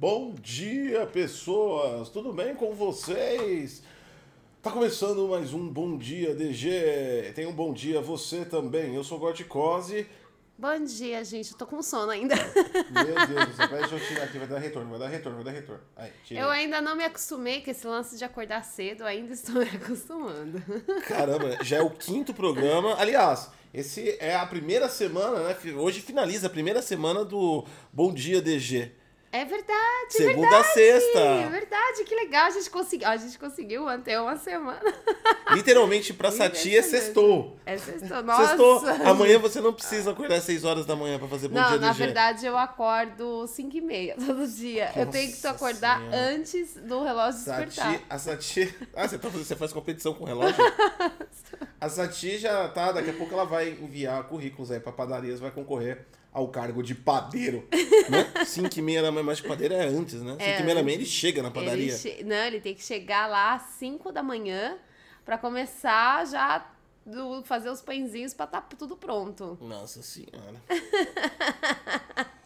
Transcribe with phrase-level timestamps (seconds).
[0.00, 2.08] Bom dia, pessoas!
[2.10, 3.82] Tudo bem com vocês?
[4.62, 7.32] Tá começando mais um Bom Dia DG.
[7.34, 8.94] Tem um bom dia você também.
[8.94, 10.06] Eu sou Gorticose.
[10.56, 11.50] Bom dia, gente.
[11.50, 12.36] Eu tô com sono ainda.
[12.36, 13.68] Meu Deus do céu.
[13.70, 14.38] Deixa eu tirar aqui.
[14.38, 15.82] Vai dar retorno, vai dar retorno, vai dar retorno.
[15.96, 16.12] Aí.
[16.30, 19.02] Eu ainda não me acostumei com esse lance de acordar cedo.
[19.02, 20.62] Ainda estou me acostumando.
[21.08, 22.94] Caramba, já é o quinto programa.
[23.00, 25.56] Aliás, esse é a primeira semana, né?
[25.76, 28.92] Hoje finaliza a primeira semana do Bom Dia DG.
[29.30, 29.76] É verdade,
[30.10, 30.54] Segunda verdade.
[30.54, 31.18] a sexta.
[31.18, 32.46] É verdade, que legal.
[32.46, 34.80] A gente conseguiu, a gente conseguiu manter uma semana.
[35.52, 37.58] Literalmente, pra Sati é sextou.
[37.66, 38.20] É sextou.
[38.24, 38.46] Nossa.
[38.46, 38.82] Sextou.
[39.06, 41.78] Amanhã você não precisa acordar às 6 horas da manhã pra fazer Bom Não, Dia
[41.78, 44.90] na verdade eu acordo 5 e meia todo dia.
[44.96, 46.16] eu tenho que Nossa acordar Senhora.
[46.16, 47.92] antes do relógio despertar.
[47.92, 48.74] Sati, a Sati.
[48.96, 50.56] Ah, você, tá fazendo, você faz competição com relógio?
[51.78, 55.50] A Sati já tá, daqui a pouco ela vai enviar currículos aí pra padarias, vai
[55.50, 57.66] concorrer ao cargo de padeiro.
[58.08, 58.24] Né?
[58.46, 60.30] 5 e meia da manhã, mas padeiro é antes, né?
[60.32, 61.94] 5 É e meia da manhã ele chega na Ele padaria.
[61.94, 64.78] che- Não, ele tem que chegar lá às 5 da manhã
[65.26, 66.66] pra começar já
[67.04, 69.58] do- fazer os pãezinhos pra tá tudo pronto.
[69.60, 70.54] Nossa senhora.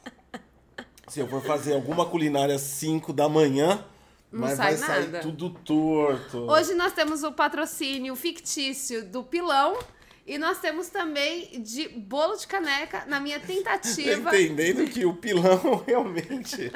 [1.08, 3.84] Se eu for fazer alguma culinária às 5 da manhã,
[4.32, 5.20] Não mas sai vai sair nada.
[5.20, 6.38] tudo torto.
[6.50, 9.78] Hoje nós temos o patrocínio fictício do Pilão
[10.26, 14.28] e nós temos também de bolo de caneca na minha Tá tentativa.
[14.36, 16.70] entendendo que o pilão realmente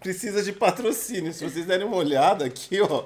[0.00, 1.32] precisa de patrocínio.
[1.32, 3.04] Se vocês derem uma olhada aqui, ó,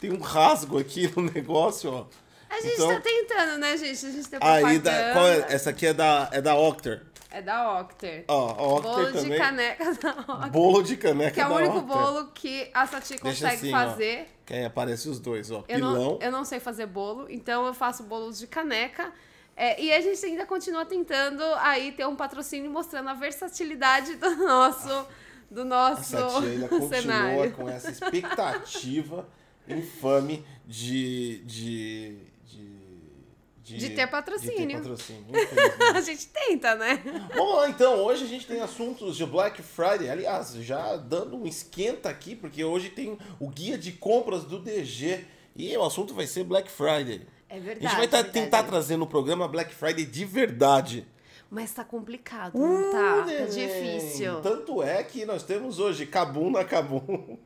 [0.00, 2.06] tem um rasgo aqui no negócio, ó.
[2.50, 4.04] A gente Então- tá tentando, né, gente?
[4.06, 5.46] A gente tem Aí, da, qual é?
[5.48, 7.02] essa aqui é da, é da Octer.
[7.30, 8.24] É da Octer.
[8.28, 9.38] Ó, Octer Bolo de também.
[9.38, 10.50] caneca da Octer.
[10.50, 11.96] Bolo de caneca Que é o único Octer.
[11.96, 13.78] bolo que a Sati consegue assim, ó.
[13.78, 14.28] fazer.
[14.44, 15.64] Que aí aparece os dois, ó.
[15.66, 15.94] Eu Pilão.
[15.94, 19.10] não, eu não sei fazer bolo, então eu faço bolos de caneca.
[19.56, 24.36] É, e a gente ainda continua tentando aí ter um patrocínio mostrando a versatilidade do
[24.36, 25.06] nosso,
[25.50, 27.52] do A nosso Sati ainda continua cenário.
[27.52, 29.28] com essa expectativa
[29.68, 31.42] infame de.
[31.44, 32.16] de.
[32.44, 33.76] de.
[33.76, 34.56] De ter patrocínio.
[34.56, 35.26] De ter patrocínio.
[35.94, 37.02] A gente tenta, né?
[37.34, 40.10] Vamos lá então, hoje a gente tem assuntos de Black Friday.
[40.10, 45.24] Aliás, já dando um esquenta aqui, porque hoje tem o guia de compras do DG
[45.56, 47.26] e o assunto vai ser Black Friday.
[47.52, 47.86] É A verdade.
[47.86, 48.32] gente vai tá- verdade.
[48.32, 51.06] tentar trazer no programa Black Friday de verdade.
[51.50, 52.98] Mas tá complicado, não tá?
[52.98, 53.46] Uh, Tá neném.
[53.46, 54.40] difícil.
[54.40, 57.36] Tanto é que nós temos hoje Cabum na Cabum.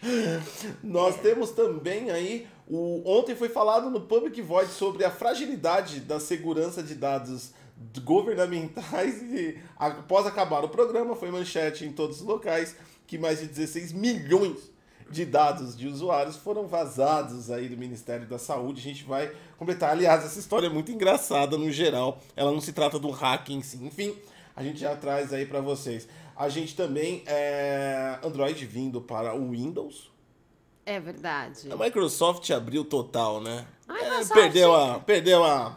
[0.82, 6.20] Nós temos também aí o ontem foi falado no Public Void sobre a fragilidade da
[6.20, 7.52] segurança de dados
[8.02, 12.76] governamentais e após acabar o programa foi manchete em todos os locais
[13.06, 14.70] que mais de 16 milhões
[15.10, 18.80] de dados de usuários foram vazados aí do Ministério da Saúde.
[18.80, 19.90] A gente vai completar.
[19.90, 22.18] Aliás, essa história é muito engraçada no geral.
[22.36, 23.76] Ela não se trata do hack em si.
[23.84, 24.16] Enfim,
[24.56, 26.08] a gente já traz aí para vocês.
[26.36, 30.10] A gente também é Android vindo para o Windows.
[30.86, 31.70] É verdade.
[31.72, 33.64] A Microsoft abriu total, né?
[33.88, 35.76] A É, perdeu a, perdeu a,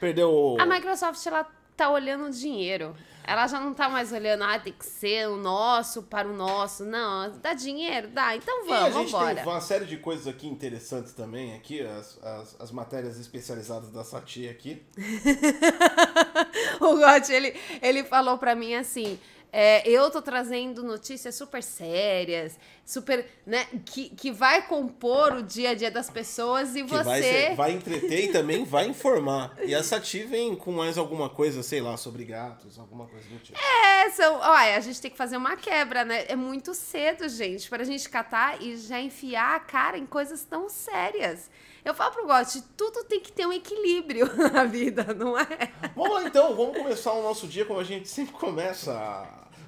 [0.00, 1.46] perdeu o- A Microsoft, ela
[1.76, 2.94] tá olhando o dinheiro.
[3.26, 6.84] Ela já não tá mais olhando, ah, tem que ser o nosso para o nosso.
[6.84, 8.08] Não, dá dinheiro?
[8.08, 8.36] Dá.
[8.36, 9.34] Então a vamos, gente vambora.
[9.34, 14.04] tem uma série de coisas aqui interessantes também, aqui, as, as, as matérias especializadas da
[14.04, 14.80] Sati aqui.
[16.80, 19.18] o Gotti, ele, ele falou pra mim assim:
[19.58, 25.70] é, eu tô trazendo notícias super sérias, super, né, que, que vai compor o dia
[25.70, 27.02] a dia das pessoas e Que você.
[27.02, 29.56] vai, ser- vai entreter e também vai informar.
[29.64, 33.38] E a Sati vem com mais alguma coisa, sei lá, sobre gatos, alguma coisa do
[33.38, 33.58] tipo.
[33.58, 36.26] É, são, olha, a gente tem que fazer uma quebra, né?
[36.28, 40.68] É muito cedo, gente, pra gente catar e já enfiar a cara em coisas tão
[40.68, 41.50] sérias.
[41.82, 45.46] Eu falo pro Gotti, tudo tem que ter um equilíbrio na vida, não é?
[45.94, 48.92] Vamos lá então, vamos começar o nosso dia como a gente sempre começa.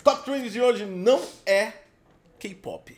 [0.09, 1.73] Top Trends de hoje não é
[2.39, 2.97] K-pop.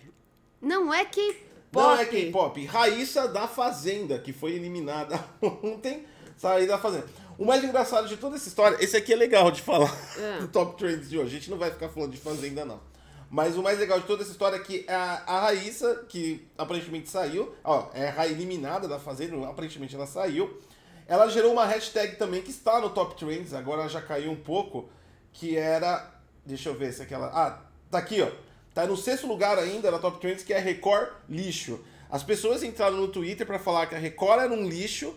[0.60, 1.43] Não é K-pop.
[1.72, 2.65] Não é K-pop.
[2.66, 6.06] Raíssa da Fazenda, que foi eliminada ontem,
[6.37, 7.06] saiu da Fazenda.
[7.37, 10.38] O mais engraçado de toda essa história, esse aqui é legal de falar É.
[10.41, 11.28] do Top Trends de hoje.
[11.28, 12.81] A gente não vai ficar falando de Fazenda, não.
[13.28, 17.09] Mas o mais legal de toda essa história é que a, a Raíssa, que aparentemente
[17.09, 20.60] saiu, ó, é a eliminada da Fazenda, aparentemente ela saiu.
[21.09, 24.89] Ela gerou uma hashtag também que está no Top Trends, agora já caiu um pouco,
[25.33, 26.19] que era.
[26.45, 27.27] Deixa eu ver se aquela.
[27.28, 28.31] Ah, tá aqui, ó.
[28.75, 31.81] Tá no sexto lugar ainda na Top Trends, que é Record Lixo.
[32.10, 35.15] As pessoas entraram no Twitter pra falar que a Record era um lixo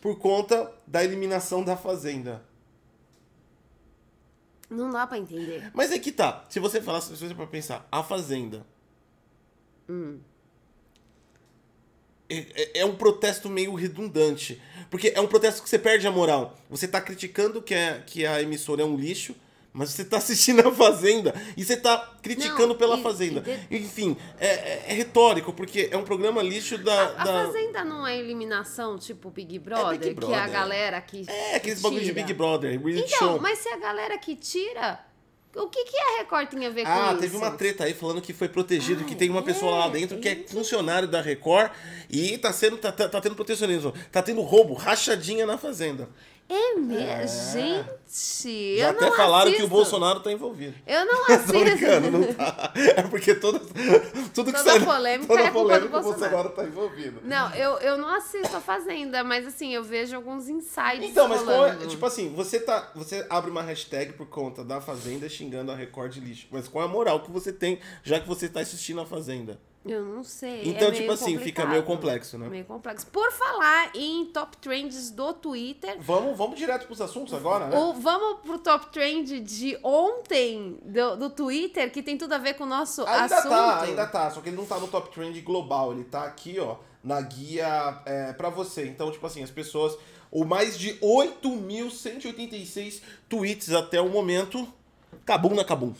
[0.00, 2.42] por conta da eliminação da Fazenda.
[4.70, 5.70] Não dá pra entender.
[5.74, 6.44] Mas é que tá.
[6.48, 8.64] Se você falar, se você for pensar, a Fazenda.
[12.28, 14.60] É, é- é um protesto meio redundante.
[14.90, 16.56] Porque é um protesto que você perde a moral.
[16.70, 19.34] Você tá criticando que, é, que a emissora é um lixo,
[19.74, 23.42] Mas você tá assistindo a Fazenda e você tá criticando Não, pela e- Fazenda.
[23.70, 27.02] e Enfim, é, é- é retórico, porque é um programa lixo da.
[27.08, 30.52] A da- Fazenda não é eliminação, tipo Big Brother, Big que é a Brother.
[30.52, 31.24] galera que.
[31.26, 32.12] É, aqueles que bagulho de.
[32.12, 33.40] Big Brother, reality Então, show.
[33.40, 35.00] mas se a galera que tira,
[35.56, 37.20] o que, que a Record tem a ver com Ah, isso?
[37.22, 39.90] teve uma treta aí falando que foi protegido, Ah, que tem uma pessoa lá é?
[39.90, 41.70] dentro que é funcionário da Record
[42.10, 46.10] e tá sendo tá, tá, tá tendo protecionismo, tá tendo roubo, rachadinha na fazenda.
[46.54, 47.52] É mesmo?
[47.52, 49.68] Gente, Já até falaram que o assisto.
[49.70, 50.74] Bolsonaro tá envolvido.
[50.86, 51.52] Eu não assisto.
[51.52, 52.72] brincando, não tá.
[52.96, 53.58] É porque todo,
[54.34, 56.32] tudo que Toda sai polêmica toda é culpa do polêmica o Bolsonaro.
[56.32, 57.20] Bolsonaro tá envolvido.
[57.24, 61.42] Não, eu, eu não assisto a Fazenda, mas assim, eu vejo alguns insights Então, mas
[61.42, 65.72] qual é, tipo assim, você tá, você abre uma hashtag por conta da Fazenda xingando
[65.72, 66.48] a Record de lixo.
[66.50, 69.58] Mas qual é a moral que você tem, já que você tá assistindo a Fazenda?
[69.84, 70.62] Eu não sei.
[70.64, 72.48] Então, é tipo assim, fica meio complexo, né?
[72.48, 73.04] Meio complexo.
[73.08, 77.76] Por falar em top trends do Twitter, Vamos, vamos direto pros assuntos agora, né?
[77.76, 82.54] o- vamos pro top trend de ontem do, do Twitter, que tem tudo a ver
[82.54, 83.50] com o nosso Ainda assunto.
[83.50, 84.30] tá, ainda tá.
[84.30, 85.90] Só que ele não tá no top trend global.
[85.92, 88.86] Ele tá aqui, ó, na guia é, pra você.
[88.86, 89.98] Então, tipo assim, as pessoas.
[90.30, 94.66] O mais de 8.186 tweets até o momento.
[95.26, 95.92] Cabum na Cabum.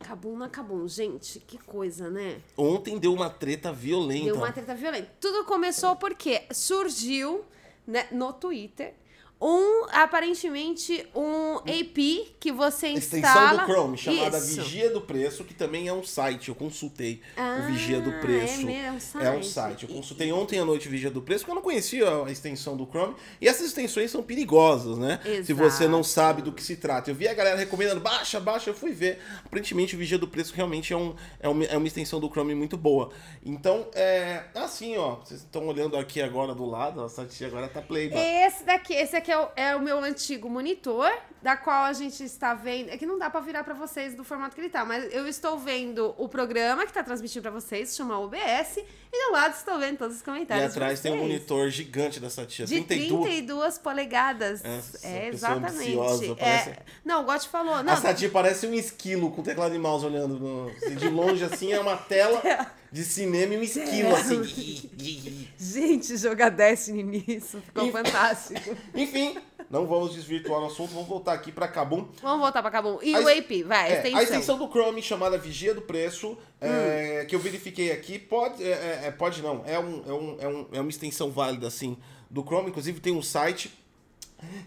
[0.00, 0.88] Cabum na Cabum.
[0.88, 2.40] Gente, que coisa, né?
[2.56, 4.24] Ontem deu uma treta violenta.
[4.24, 5.10] Deu uma treta violenta.
[5.20, 7.44] Tudo começou porque surgiu
[7.86, 8.94] né, no Twitter
[9.40, 13.62] um, aparentemente, um AP que você Extensão instala...
[13.62, 14.62] do Chrome, chamada Isso.
[14.62, 16.50] Vigia do Preço, que também é um site.
[16.50, 18.60] Eu consultei Ah, o Vigia do Preço.
[18.60, 19.46] é mesmo, É um site.
[19.46, 19.88] site.
[19.88, 22.76] Eu consultei ontem à noite o Vigia do Preço, porque eu não conhecia a extensão
[22.76, 23.14] do Chrome.
[23.40, 25.18] E essas extensões são perigosas, né?
[25.44, 26.14] Se você não Exato.
[26.14, 27.10] sabe do que se trata.
[27.10, 29.18] Eu vi a galera recomendando, baixa, baixa, eu fui ver.
[29.44, 32.54] Aparentemente o Vigia do Preço realmente é, um, é, uma, é uma extensão do Chrome
[32.54, 33.10] muito boa.
[33.44, 35.16] Então, é assim, ó.
[35.16, 38.20] Vocês estão olhando aqui agora do lado, a site agora tá playback.
[38.20, 41.10] Esse daqui, esse aqui é o, é o meu antigo monitor,
[41.42, 42.90] da qual a gente está vendo.
[42.90, 45.26] É que não dá pra virar pra vocês do formato que ele tá, mas eu
[45.26, 48.76] estou vendo o programa que tá transmitindo pra vocês, chama OBS,
[49.12, 50.66] e do lado estou vendo todos os E comentários.
[50.66, 52.66] de atrás tem um monitor gigante dessa tia.
[52.66, 53.24] De 32.
[53.24, 54.64] 32 polegadas.
[54.64, 55.74] Essa é, exatamente.
[55.74, 57.82] ambiciosa, É, parece- não, o Gotti falou.
[57.82, 60.38] Não, A Sati parece um esquilo com teclado de mouse olhando.
[60.38, 60.70] No...
[60.96, 62.40] De longe, assim, é uma tela
[62.92, 64.42] de cinema e um esquilo, assim.
[65.58, 67.92] gente, jogar Destiny nisso ficou Enfim.
[67.92, 68.76] fantástico.
[68.94, 69.36] Enfim,
[69.70, 72.08] não vamos desvirtuar o assunto, vamos voltar aqui pra Kabum.
[72.22, 72.98] Vamos voltar pra Cabum.
[73.02, 74.18] E A o AP, vai, É, extensão.
[74.18, 76.36] a extensão do Chrome chamada Vigia do Preço, Hum.
[76.60, 80.36] é, que eu verifiquei aqui, pode, é, é, é, pode não, é, um, é, um,
[80.40, 81.96] é, um, é uma extensão válida, assim,
[82.28, 82.70] do Chrome.
[82.70, 83.72] Inclusive tem um site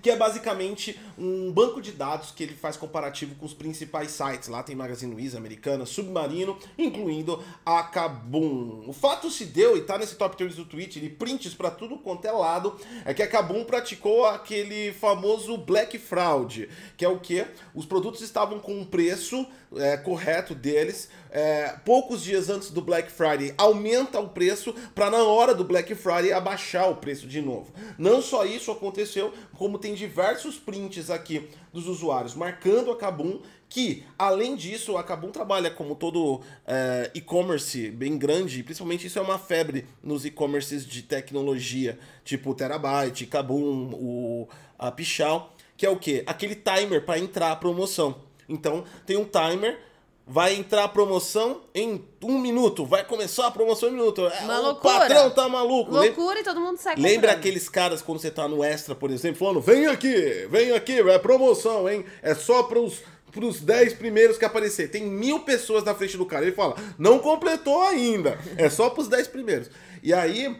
[0.01, 4.49] que é basicamente um banco de dados que ele faz comparativo com os principais sites.
[4.49, 8.83] Lá tem Magazine Luiza, Americana, Submarino, incluindo a Kabum.
[8.87, 11.97] O fato se deu, e tá nesse top 3 do Twitter, e prints pra tudo
[11.97, 12.75] quanto é lado,
[13.05, 17.45] é que a Kabum praticou aquele famoso Black Fraud, que é o que?
[17.73, 19.45] Os produtos estavam com um preço
[19.77, 25.23] é, correto deles, é, poucos dias antes do Black Friday, aumenta o preço para na
[25.23, 27.73] hora do Black Friday abaixar o preço de novo.
[27.97, 33.39] Não só isso aconteceu, como tem diversos prints aqui dos usuários marcando a Kabum
[33.73, 39.21] que, além disso, a Kabum trabalha como todo é, e-commerce bem grande, principalmente isso é
[39.23, 44.47] uma febre nos e-commerces de tecnologia, tipo Terabyte, Kabum, o
[44.77, 46.23] a Pichal, que é o quê?
[46.27, 48.21] Aquele timer para entrar a promoção.
[48.47, 49.79] Então, tem um timer,
[50.25, 54.25] vai entrar a promoção em um minuto, vai começar a promoção em um minuto.
[54.25, 54.99] É, Uma o loucura.
[54.99, 55.91] patrão tá maluco.
[55.91, 59.39] Loucura e todo mundo sai Lembra aqueles caras quando você tá no extra, por exemplo,
[59.39, 62.05] falando: vem aqui, vem aqui, é promoção, hein?
[62.21, 63.01] É só pros,
[63.31, 64.89] pros 10 primeiros que aparecer.
[64.89, 66.45] Tem mil pessoas na frente do cara.
[66.45, 69.69] Ele fala: não completou ainda, é só pros 10 primeiros.
[70.01, 70.55] E aí.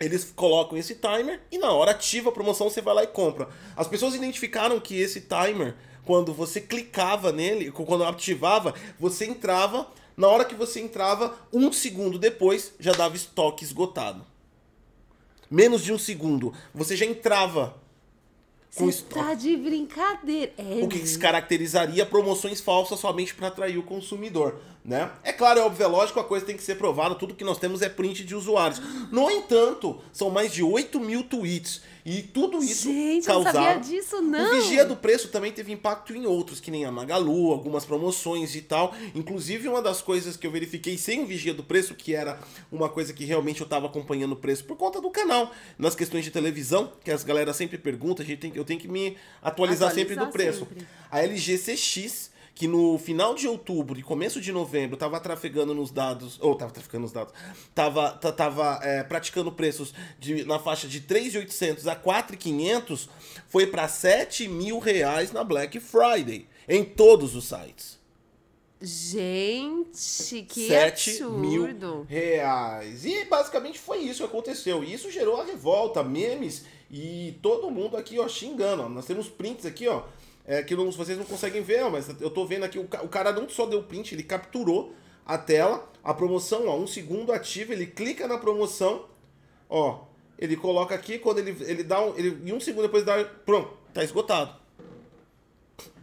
[0.00, 3.48] Eles colocam esse timer e na hora ativa a promoção, você vai lá e compra.
[3.76, 9.86] As pessoas identificaram que esse timer, quando você clicava nele, quando ativava, você entrava.
[10.16, 14.26] Na hora que você entrava, um segundo depois já dava estoque esgotado
[15.52, 17.76] menos de um segundo, você já entrava
[18.74, 19.22] com Você estoque.
[19.22, 20.52] tá de brincadeira.
[20.56, 25.10] É O que se caracterizaria promoções falsas somente para atrair o consumidor, né?
[25.22, 27.58] É claro, é óbvio, é lógico, a coisa tem que ser provada, tudo que nós
[27.58, 28.80] temos é print de usuários.
[29.10, 33.76] No entanto, são mais de 8 mil tweets e tudo isso Gente, eu não sabia
[33.76, 34.58] disso, não.
[34.58, 38.56] O Vigia do Preço também teve impacto em outros, que nem a Magalu, algumas promoções
[38.56, 38.92] e tal.
[39.14, 42.40] Inclusive, uma das coisas que eu verifiquei sem o Vigia do Preço, que era
[42.72, 46.24] uma coisa que realmente eu estava acompanhando o preço por conta do canal, nas questões
[46.24, 49.88] de televisão, que as galera sempre perguntam, a gente tem, eu tenho que me atualizar,
[49.88, 50.60] Atualizar sempre do preço.
[50.60, 50.86] sempre.
[51.08, 55.90] A LG CX, que no final de outubro e começo de novembro tava trafegando nos
[55.90, 57.32] dados, ou tava trafegando nos dados,
[57.74, 63.08] tava, tava é, praticando preços de, na faixa de 3.800 a 4.500,
[63.48, 68.00] foi para 7 mil reais na Black Friday, em todos os sites.
[68.84, 71.38] Gente, que 7 absurdo.
[71.38, 73.04] mil reais.
[73.04, 74.82] E basicamente foi isso que aconteceu.
[74.82, 78.82] E isso gerou a revolta, memes e todo mundo aqui, ó, xingando.
[78.82, 78.88] Ó.
[78.88, 80.02] Nós temos prints aqui, ó.
[80.44, 83.32] É, que não, vocês não conseguem ver, mas eu tô vendo aqui, o, o cara
[83.32, 84.92] não só deu print, ele capturou
[85.24, 89.06] a tela, a promoção, ó, um segundo ativa, ele clica na promoção,
[89.70, 90.04] ó,
[90.36, 93.72] ele coloca aqui, quando ele, ele dá um, ele, e um segundo depois dá, pronto,
[93.94, 94.61] tá esgotado.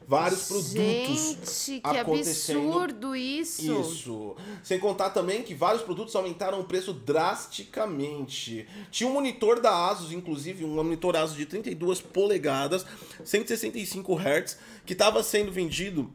[0.10, 3.62] Vários produtos Gente, que absurdo isso.
[3.62, 4.36] Isso.
[4.63, 8.68] Sem contar também que vários produtos aumentaram o preço drasticamente.
[8.89, 12.88] Tinha um monitor da Asus, inclusive, um monitor Asus de 32 polegadas,
[13.24, 16.12] 165 Hz, que estava sendo vendido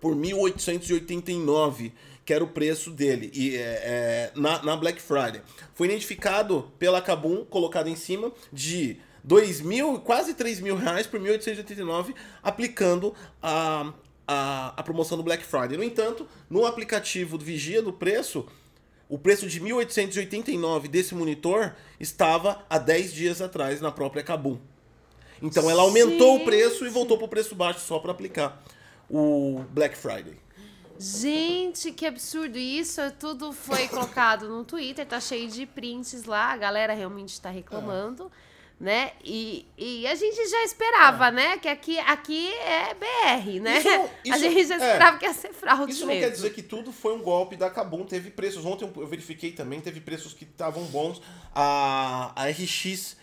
[0.00, 1.92] por 1.889,
[2.24, 5.40] que era o preço dele, e, é, é, na, na Black Friday.
[5.72, 11.20] Foi identificado pela Kabum, colocado em cima, de 2 mil, quase 3 mil reais por
[11.20, 13.92] 1.889, aplicando a,
[14.26, 15.76] a, a promoção do Black Friday.
[15.76, 18.46] No entanto, no aplicativo do Vigia do Preço,
[19.08, 24.58] o preço de 1.889 desse monitor estava há 10 dias atrás na própria Kabum.
[25.42, 26.94] Então ela aumentou o preço e Gente.
[26.94, 28.62] voltou para o preço baixo só para aplicar
[29.10, 30.38] o Black Friday.
[30.98, 32.56] Gente, que absurdo.
[32.56, 37.50] Isso tudo foi colocado no Twitter, tá cheio de prints lá, a galera realmente tá
[37.50, 38.30] reclamando,
[38.78, 39.12] né?
[39.24, 41.56] E, e a gente já esperava, né?
[41.58, 43.78] Que aqui, aqui é BR, né?
[43.78, 44.78] Isso- a isso- gente já é.
[44.92, 46.22] esperava que ia ser fraude Isso não mesmo.
[46.24, 48.04] quer dizer que tudo foi um golpe da Kabum.
[48.04, 48.64] Teve preços.
[48.66, 51.22] Ontem eu verifiquei também, teve preços que estavam bons.
[51.54, 53.16] A, a RX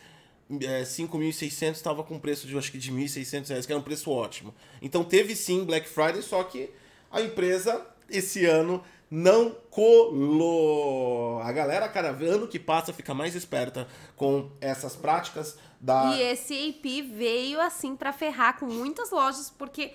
[0.61, 4.09] é, 5.600 estava com preço de, acho que de 1.600 reais, que era um preço
[4.11, 4.53] ótimo.
[4.81, 6.69] Então teve sim Black Friday, só que
[7.11, 8.83] a empresa, esse ano,
[9.15, 11.39] não colou.
[11.41, 16.15] A galera, cara, ano que passa, fica mais esperta com essas práticas da...
[16.15, 19.93] E esse AP veio assim pra ferrar com muitas lojas, porque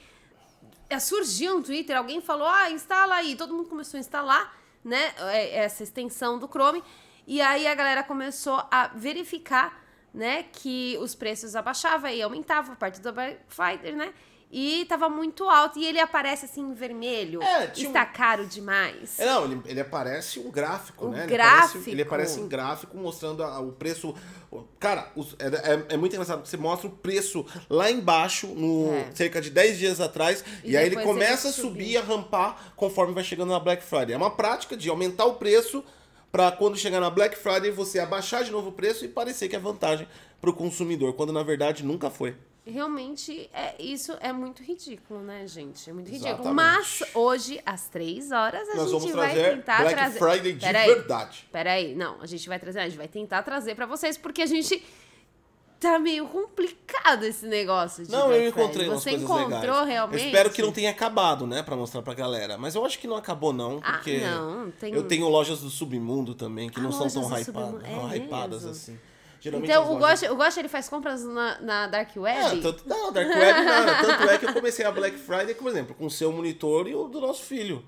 [0.88, 3.34] é, surgiu no Twitter, alguém falou, ah, instala aí.
[3.34, 6.80] Todo mundo começou a instalar, né, é, essa extensão do Chrome.
[7.26, 9.84] E aí a galera começou a verificar,
[10.14, 14.14] né, que os preços abaixavam e aumentavam a do Black Friday, né?
[14.50, 15.78] E tava muito alto.
[15.78, 17.42] E ele aparece assim em vermelho.
[17.42, 19.18] É, um- Está caro demais.
[19.18, 21.24] É, não, ele, ele aparece um gráfico, Um né?
[21.24, 21.66] Ele gráfico.
[21.68, 24.14] aparece, ele aparece em gráfico mostrando a- o preço.
[24.80, 28.90] Cara, os- é, é- é muito engraçado porque você mostra o preço lá embaixo, no
[28.94, 29.10] É.
[29.14, 31.68] cerca de 10 dias atrás, e, E aí ele depois ele começa a subir.
[31.68, 34.12] subir e a rampar conforme vai chegando na Black Friday.
[34.14, 35.84] É uma prática de aumentar o preço
[36.32, 39.56] para quando chegar na Black Friday você abaixar de novo o preço e parecer que
[39.56, 40.08] é vantagem
[40.40, 42.34] para o consumidor, quando na verdade nunca foi.
[42.70, 45.88] Realmente, é, isso é muito ridículo, né, gente?
[45.88, 46.34] É muito ridículo.
[46.34, 46.54] Exatamente.
[46.54, 50.18] Mas hoje, às três horas, a Nós gente vai trazer tentar Black trazer.
[50.18, 51.48] Friday de Peraí, verdade.
[51.50, 54.46] Peraí, não, a gente vai trazer, a gente vai tentar trazer pra vocês, porque a
[54.46, 54.82] gente
[55.80, 58.04] tá meio complicado esse negócio.
[58.04, 58.98] De Não, Black eu encontrei Friday.
[59.00, 59.46] Você encontrou
[59.76, 59.86] legais.
[59.88, 60.20] realmente?
[60.22, 62.58] Eu espero que não tenha acabado, né, Pra mostrar pra galera.
[62.58, 65.70] Mas eu acho que não acabou não, Ah, porque não, tem- eu tenho lojas do
[65.70, 68.70] submundo também que Ah, não são tão hypadas, é hypadas mesmo?
[68.70, 68.98] assim.
[69.40, 72.60] Geralmente Então, o lojas- o Gosta, ele faz compras na, na Dark É, Web?
[72.60, 73.94] tanto, não, Dark Web nada.
[74.06, 76.94] Tanto é que eu comecei a Black Friday, por exemplo, com o seu monitor e
[76.94, 77.84] o do nosso filho.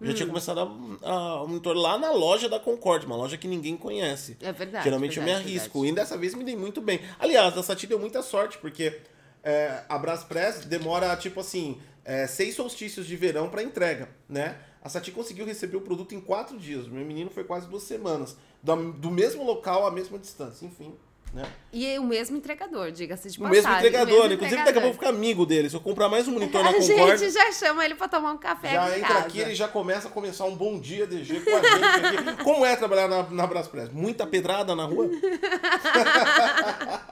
[0.00, 0.10] Eu Hum.
[0.10, 3.46] já tinha começado a, a, o monitor lá na loja da Concorde, uma loja que
[3.48, 4.36] ninguém conhece.
[4.40, 5.84] É verdade, Geralmente eu verdade, me arrisco.
[5.86, 7.00] E dessa vez me dei muito bem.
[7.18, 9.00] Aliás, a Sati deu muita sorte, porque
[9.42, 14.56] é, a Braspress demora, tipo assim, é, seis solstícios de verão para entrega, né?
[14.82, 16.86] A Sati conseguiu receber o produto em quatro dias.
[16.86, 18.36] O meu menino foi quase duas semanas.
[18.64, 20.66] Do, mesmo local, à mesma distância.
[20.66, 20.94] Enfim,
[21.34, 21.42] né?
[21.72, 23.62] E o mesmo entregador, diga-se de O passagem.
[23.62, 24.20] mesmo entregador.
[24.20, 25.68] mesmo Inclusive, daqui a pouco ficar amigo dele.
[25.68, 27.18] Se eu comprar mais um monitor na A Concorde...
[27.18, 29.26] gente já chama ele pra tomar um café Já entra casa.
[29.26, 32.44] aqui, ele já começa a começar um bom dia DG com a gente aqui.
[32.44, 33.90] Como é trabalhar na, na Braspress?
[33.92, 35.10] Muita pedrada na rua?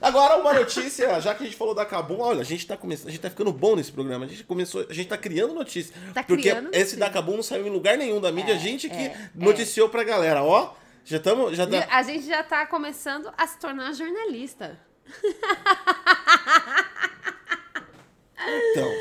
[0.00, 3.08] Agora uma notícia, já que a gente falou da Kabum, olha, a gente tá começando,
[3.08, 4.24] a gente tá ficando bom nesse programa.
[4.24, 5.94] A gente começou, a gente tá criando notícia.
[6.12, 6.98] Tá porque criando esse notícia.
[6.98, 9.88] da Kabum não saiu em lugar nenhum da mídia, É, a gente que é, noticiou
[9.88, 10.74] pra galera, ó.
[11.06, 14.76] Já estamos, já tá, A gente já tá começando a se tornar jornalista.
[18.72, 18.92] então.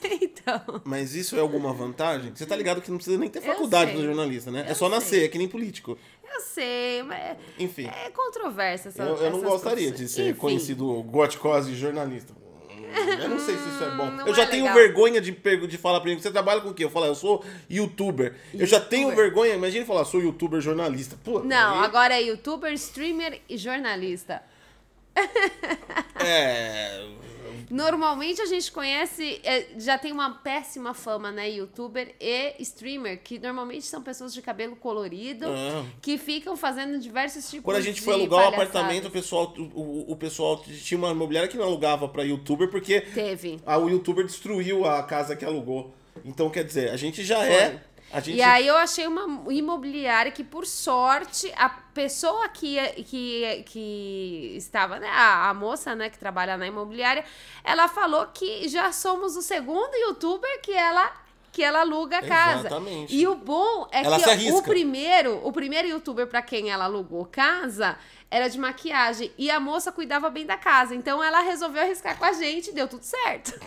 [0.22, 0.80] então.
[0.84, 2.32] Mas isso é alguma vantagem?
[2.34, 4.64] Você tá ligado que não precisa nem ter faculdade pra jornalista, né?
[4.66, 5.24] é Eu só nascer, sei.
[5.26, 5.98] é que nem político.
[6.32, 7.86] Eu sei, mas Enfim.
[7.86, 10.10] é controversa essa Eu, eu não gostaria de profissões.
[10.12, 12.32] ser Enfim, conhecido goticose jornalista.
[13.22, 14.10] Eu não sei se isso é bom.
[14.10, 14.78] Não eu já é tenho legal.
[14.78, 16.84] vergonha de, de falar pra mim, você trabalha com o quê?
[16.84, 18.34] Eu falo, eu sou youtuber.
[18.54, 19.24] Eu já tenho Youtuber.
[19.26, 21.16] vergonha, imagina falar, sou youtuber jornalista.
[21.24, 24.42] Pô, Não, aí- agora é youtuber, streamer e jornalista.
[26.24, 27.04] É.
[27.70, 31.50] Normalmente a gente conhece, é, já tem uma péssima fama, né?
[31.50, 35.84] Youtuber e streamer, que normalmente são pessoas de cabelo colorido, Ah.
[36.02, 38.68] que ficam fazendo diversos tipos Quando a gente de foi alugar o palhaçadas.
[38.70, 43.00] apartamento, o pessoal, o, o pessoal tinha uma imobiliária que não alugava pra youtuber porque
[43.00, 43.60] Teve.
[43.66, 45.94] a, o youtuber destruiu a casa que alugou.
[46.24, 47.82] Então, quer dizer, a gente já é.
[48.12, 51.68] A gente, E aí eu achei uma imobiliária que, por sorte, a
[52.00, 57.22] pessoa que, que, que estava, né, a, a moça, né, que trabalha na imobiliária,
[57.62, 61.12] ela falou que já somos o segundo youtuber que ela
[61.52, 62.68] que ela aluga a casa.
[62.68, 63.14] Exatamente.
[63.14, 67.26] E o bom é Ela que o primeiro, o primeiro youtuber para quem ela alugou
[67.26, 67.98] casa
[68.30, 70.94] era de maquiagem e a moça cuidava bem da casa.
[70.94, 73.58] Então ela resolveu arriscar com a gente e deu tudo certo.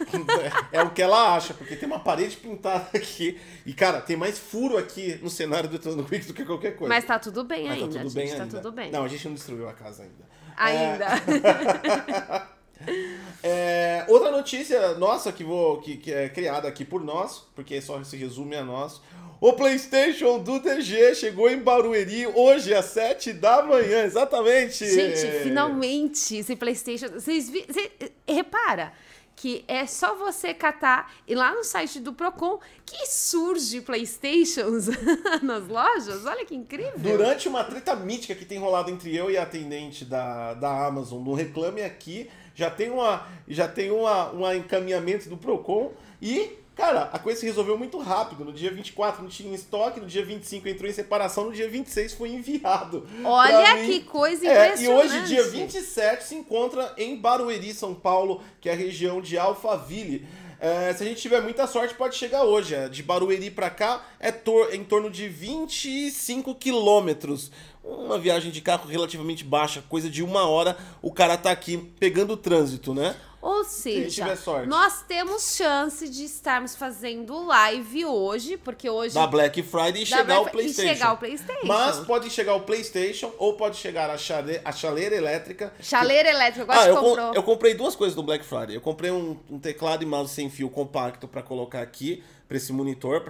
[0.71, 3.39] É o que ela acha, porque tem uma parede pintada aqui.
[3.65, 6.93] E, cara, tem mais furo aqui no cenário do Trono Quick do que qualquer coisa.
[6.93, 8.57] Mas tá tudo bem Mas ainda, tá tudo gente, bem tá ainda.
[8.57, 8.91] tudo bem.
[8.91, 10.33] Não, a gente não destruiu a casa ainda.
[10.55, 11.05] Ainda.
[11.05, 12.43] É,
[14.07, 18.17] outra notícia nossa que, vou, que, que é criada aqui por nós, porque só se
[18.17, 19.01] resume a nós.
[19.39, 24.89] O PlayStation do DG chegou em Barueri hoje às 7 da manhã, exatamente.
[24.89, 27.09] Gente, finalmente esse PlayStation.
[27.09, 27.91] Vocês vi, cê-
[28.25, 28.93] repara
[29.35, 34.87] que é só você catar e lá no site do Procon que surge PlayStations
[35.41, 36.25] nas lojas.
[36.25, 36.93] Olha que incrível.
[36.97, 41.21] Durante uma treta mítica que tem rolado entre eu e a atendente da, da Amazon
[41.21, 45.91] no Reclame Aqui, já tem uma já tem uma, um encaminhamento do Procon
[46.21, 48.45] e, cara, a coisa se resolveu muito rápido.
[48.45, 52.13] No dia 24 não tinha estoque, no dia 25 entrou em separação, no dia 26
[52.13, 53.05] foi enviado.
[53.23, 54.83] Olha que coisa É, impressionante.
[54.83, 59.37] e hoje, dia 27, se encontra em Barueri, São Paulo, que é a região de
[59.37, 60.25] Alphaville.
[60.59, 62.73] É, se a gente tiver muita sorte, pode chegar hoje.
[62.73, 67.51] É, De Barueri pra cá é tor- em torno de 25 quilômetros.
[67.83, 72.33] Uma viagem de carro relativamente baixa, coisa de uma hora, o cara tá aqui pegando
[72.33, 73.15] o trânsito, né?
[73.41, 74.25] Ou seja,
[74.67, 80.39] nós temos chance de estarmos fazendo live hoje, porque hoje Da Black Friday e chegar
[80.39, 80.89] o Black- PlayStation.
[80.91, 81.67] E chegar o PlayStation.
[81.67, 85.73] Mas pode chegar o PlayStation ou pode chegar a, chale a chaleira elétrica.
[85.81, 88.77] Chaleira elétrica, eu gosto Ah, eu, com- eu comprei duas coisas no Black Friday.
[88.77, 92.71] Eu comprei um, um teclado e mouse sem fio compacto pra colocar aqui, pra esse
[92.71, 93.21] monitor,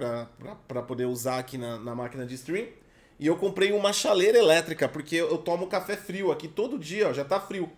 [0.68, 2.66] pra poder usar aqui na, na máquina de stream.
[3.18, 7.12] E eu comprei uma chaleira elétrica, porque eu tomo café frio aqui todo dia, ó,
[7.12, 7.70] já tá frio.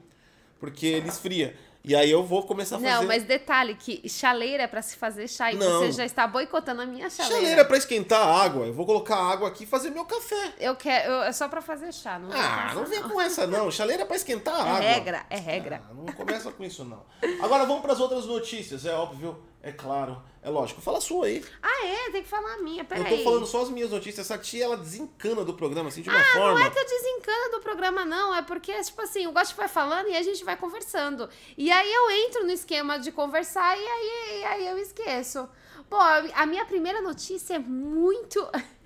[0.59, 1.55] Porque ele esfria.
[1.85, 2.91] E aí eu vou começar a fazer.
[2.95, 5.83] Não, mas detalhe que chaleira é pra se fazer chá e Não.
[5.83, 7.37] você já está boicotando a minha chaleira.
[7.39, 8.67] Chaleira é pra esquentar a água.
[8.67, 10.55] Eu vou colocar água aqui e fazer meu café.
[10.59, 13.71] Eu quero, eu- é só pra fazer chá, não Ah, não vem com essa não.
[13.71, 14.81] Chaleira é pra esquentar a É água.
[14.81, 15.83] regra, é regra.
[15.89, 17.05] Ah, não começa com isso não.
[17.41, 20.81] Agora vamos pras outras notícias, é óbvio, é claro, é lógico.
[20.81, 21.45] Fala a sua aí.
[21.63, 22.11] Ah, é?
[22.11, 23.19] Tem que falar a minha, Eu peraí.
[23.19, 24.31] tô falando só as minhas notícias.
[24.31, 26.59] Essa tia, ela desencana do programa, assim, de uma Ah, forma.
[26.61, 28.35] não é que eu desencano do programa, não.
[28.35, 31.29] É porque, tipo assim, o Gosto vai falando e a gente vai conversando.
[31.59, 35.49] E aí eu entro no esquema de conversar e aí, e aí eu esqueço.
[35.91, 38.39] Pô, a minha primeira notícia é muito.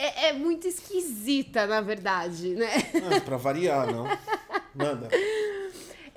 [0.00, 2.70] É, é muito esquisita, na verdade, né?
[3.16, 4.04] Ah, pra variar, não.
[4.72, 5.08] Manda.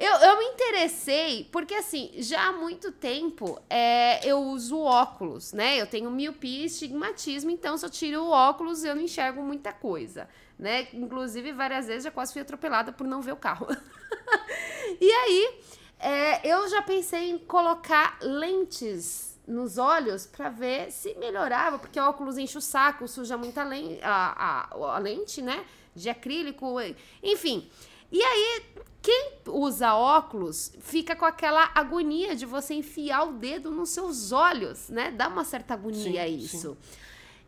[0.01, 5.79] Eu, eu me interessei porque, assim, já há muito tempo é, eu uso óculos, né?
[5.79, 9.71] Eu tenho miopia e estigmatismo, então se eu tiro o óculos eu não enxergo muita
[9.71, 10.87] coisa, né?
[10.91, 13.67] Inclusive, várias vezes já quase fui atropelada por não ver o carro.
[14.99, 15.59] e aí,
[15.99, 22.09] é, eu já pensei em colocar lentes nos olhos pra ver se melhorava, porque o
[22.09, 25.63] óculos enche o saco, suja muita len a, a, a lente, né?
[25.95, 26.77] De acrílico,
[27.21, 27.69] enfim.
[28.11, 28.63] E aí,
[29.01, 34.89] quem usa óculos fica com aquela agonia de você enfiar o dedo nos seus olhos,
[34.89, 35.11] né?
[35.11, 36.77] Dá uma certa agonia Sim, isso.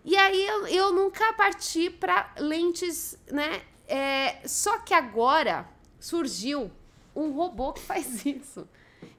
[0.03, 3.61] E aí eu, eu nunca parti para lentes, né?
[3.87, 6.71] É, só que agora surgiu
[7.15, 8.67] um robô que faz isso.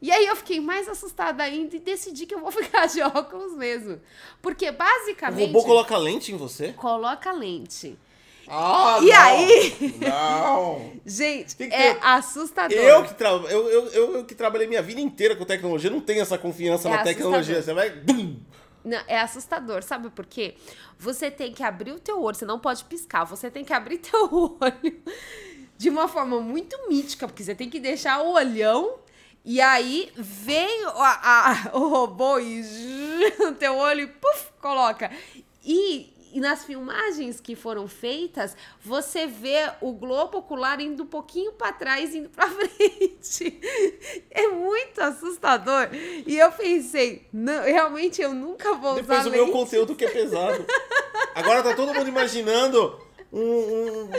[0.02, 3.54] E aí eu fiquei mais assustada ainda e decidi que eu vou ficar de óculos
[3.54, 4.00] mesmo.
[4.42, 5.46] Porque O basicamente.
[5.52, 6.72] robô coloca lente em você?
[6.72, 7.96] coloca lente.
[8.48, 9.20] Ah, E não.
[9.20, 9.94] aí?
[10.00, 10.92] Não.
[11.07, 12.76] Gente, que é ter- assustador.
[12.76, 13.28] Eu que, tra...
[13.30, 16.88] eu, eu, eu, eu que trabalhei minha vida inteira com tecnologia, não tenho essa confiança
[16.88, 17.62] É na tecnologia.
[17.62, 17.90] Você vai.
[17.90, 18.37] Bum!
[18.85, 20.57] Não, é assustador, sabe por quê?
[20.98, 23.96] Você tem que abrir o teu olho, você não pode piscar, você tem que abrir
[23.98, 24.28] teu
[24.61, 25.02] olho
[25.78, 28.96] de uma forma muito mítica, porque você tem que deixar o olhão
[29.44, 32.62] e aí vem a- a- o robô e
[33.40, 35.11] no teu olho e puf, coloca.
[35.64, 41.52] E, e nas filmagens que foram feitas, você vê o globo ocular indo um pouquinho
[41.52, 43.60] para trás, indo para frente.
[44.32, 45.88] É muito assustador.
[45.92, 50.10] E eu pensei, não, realmente eu nunca vou Depois usar o meu conteúdo que é
[50.10, 50.66] pesado.
[51.36, 52.98] Agora tá todo mundo imaginando
[53.32, 54.10] um, um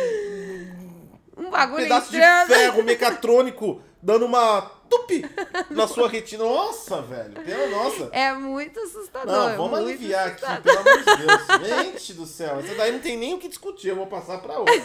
[1.38, 2.48] Um bagulho pedaço de entrando.
[2.48, 5.26] ferro mecatrônico dando uma tupi
[5.72, 6.44] na sua retina.
[6.44, 7.34] Nossa, velho.
[7.44, 8.08] Pelo, nossa.
[8.12, 9.34] É muito assustador.
[9.36, 10.84] Não, vamos aliviar aqui, assustador.
[10.84, 11.68] pelo amor de Deus.
[11.68, 12.60] Gente do céu.
[12.60, 13.90] Essa daí não tem nem o que discutir.
[13.90, 14.76] Eu vou passar pra outra.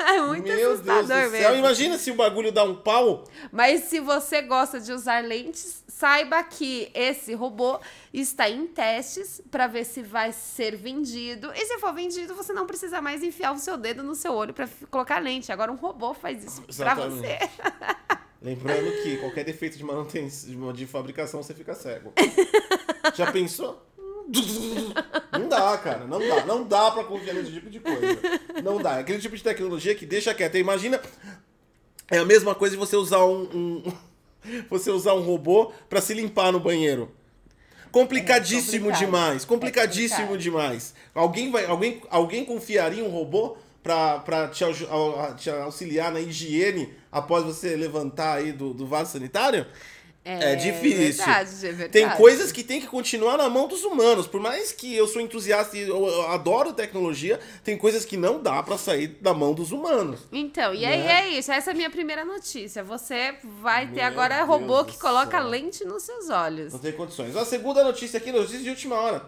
[0.00, 1.50] É muito Meu Deus do assustador céu.
[1.50, 1.56] mesmo.
[1.56, 3.24] Imagina se o bagulho dá um pau.
[3.52, 7.78] Mas se você gosta de usar lentes, saiba que esse robô
[8.10, 11.52] está em testes para ver se vai ser vendido.
[11.54, 14.54] E se for vendido, você não precisa mais enfiar o seu dedo no seu olho
[14.54, 15.52] para colocar lente.
[15.52, 17.38] Agora um robô faz isso para você.
[18.42, 22.12] Lembrando que qualquer defeito de manutenção, de fabricação, você fica cego.
[23.14, 23.80] Já pensou?
[25.32, 26.04] Não dá, cara.
[26.06, 26.44] Não dá.
[26.46, 28.18] Não dá pra confiar nesse tipo de coisa.
[28.62, 28.96] Não dá.
[28.96, 30.56] É aquele tipo de tecnologia que deixa quieto.
[30.56, 31.00] Imagina.
[32.10, 33.42] É a mesma coisa de você usar um.
[33.54, 33.92] um-
[34.68, 37.10] você usar um robô pra se limpar no banheiro.
[37.92, 39.44] Complicadíssimo É demais.
[39.44, 40.94] Complicadíssimo É demais.
[41.14, 44.64] Alguém, vai, alguém, alguém confiaria em um robô pra te,
[45.38, 49.66] te auxiliar na higiene após você levantar aí do, do vaso sanitário?
[50.24, 51.24] É, é difícil.
[51.24, 51.90] Verdade, é verdade.
[51.90, 54.26] Tem coisas que tem que continuar na mão dos humanos.
[54.28, 58.62] Por mais que eu sou entusiasta e eu adoro tecnologia, tem coisas que não dá
[58.62, 60.20] para sair da mão dos humanos.
[60.30, 61.22] Então, e aí né?
[61.22, 61.50] é isso.
[61.50, 62.84] Essa é a minha primeira notícia.
[62.84, 65.48] Você vai Meu ter agora Deus robô que coloca céu.
[65.48, 66.72] lente nos seus olhos.
[66.72, 67.36] Não tem condições.
[67.36, 69.26] A segunda notícia aqui, notícia de última hora.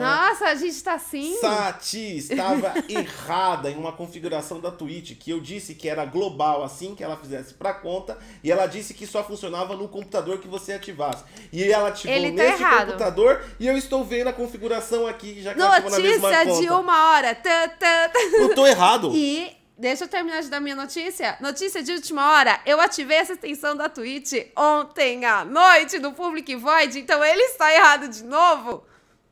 [0.00, 1.36] Nossa, a gente tá assim.
[1.38, 6.94] Sati estava errada em uma configuração da Twitch que eu disse que era global assim
[6.94, 10.72] que ela fizesse para conta e ela disse que só funcionava no computador que você
[10.72, 11.24] ativasse.
[11.52, 12.86] E ela ativou Ele tá nesse errado.
[12.86, 16.46] computador e eu estou vendo a configuração aqui já que ela ativou na mesma Notícia
[16.46, 16.60] conta.
[16.62, 17.34] de uma hora.
[17.34, 18.18] Tã, tã, tã.
[18.38, 19.10] Eu tô errado.
[19.14, 21.36] E deixa eu terminar de dar minha notícia.
[21.40, 22.60] Notícia de última hora.
[22.64, 27.72] Eu ativei essa extensão da Twitch ontem à noite no Public Void, então ele está
[27.72, 28.84] errado de novo.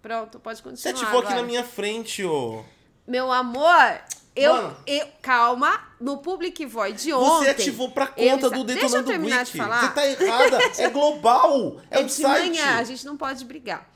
[0.03, 0.93] Pronto, pode Você continuar.
[0.95, 1.43] ativou aqui agora.
[1.43, 2.65] na minha frente, ô.
[3.07, 4.01] Meu amor,
[4.37, 4.77] eu, Mano.
[4.87, 5.07] eu.
[5.23, 7.45] Calma, no Public Void de ontem.
[7.45, 9.53] Você ativou pra conta do Deixa eu Detonando terminar Wiki.
[9.53, 9.81] de falar.
[9.89, 10.59] Você tá errada.
[10.79, 11.81] É global.
[11.91, 12.49] É, É um de site.
[12.49, 13.89] manhã, a gente não pode brigar.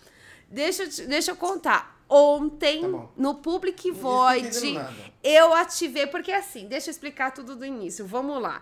[0.48, 1.94] Deixa, deixa eu contar.
[2.08, 4.78] Ontem, Tá no Public Void,
[5.22, 8.06] eu ativei, porque assim, deixa eu explicar tudo do início.
[8.06, 8.60] Vamos lá.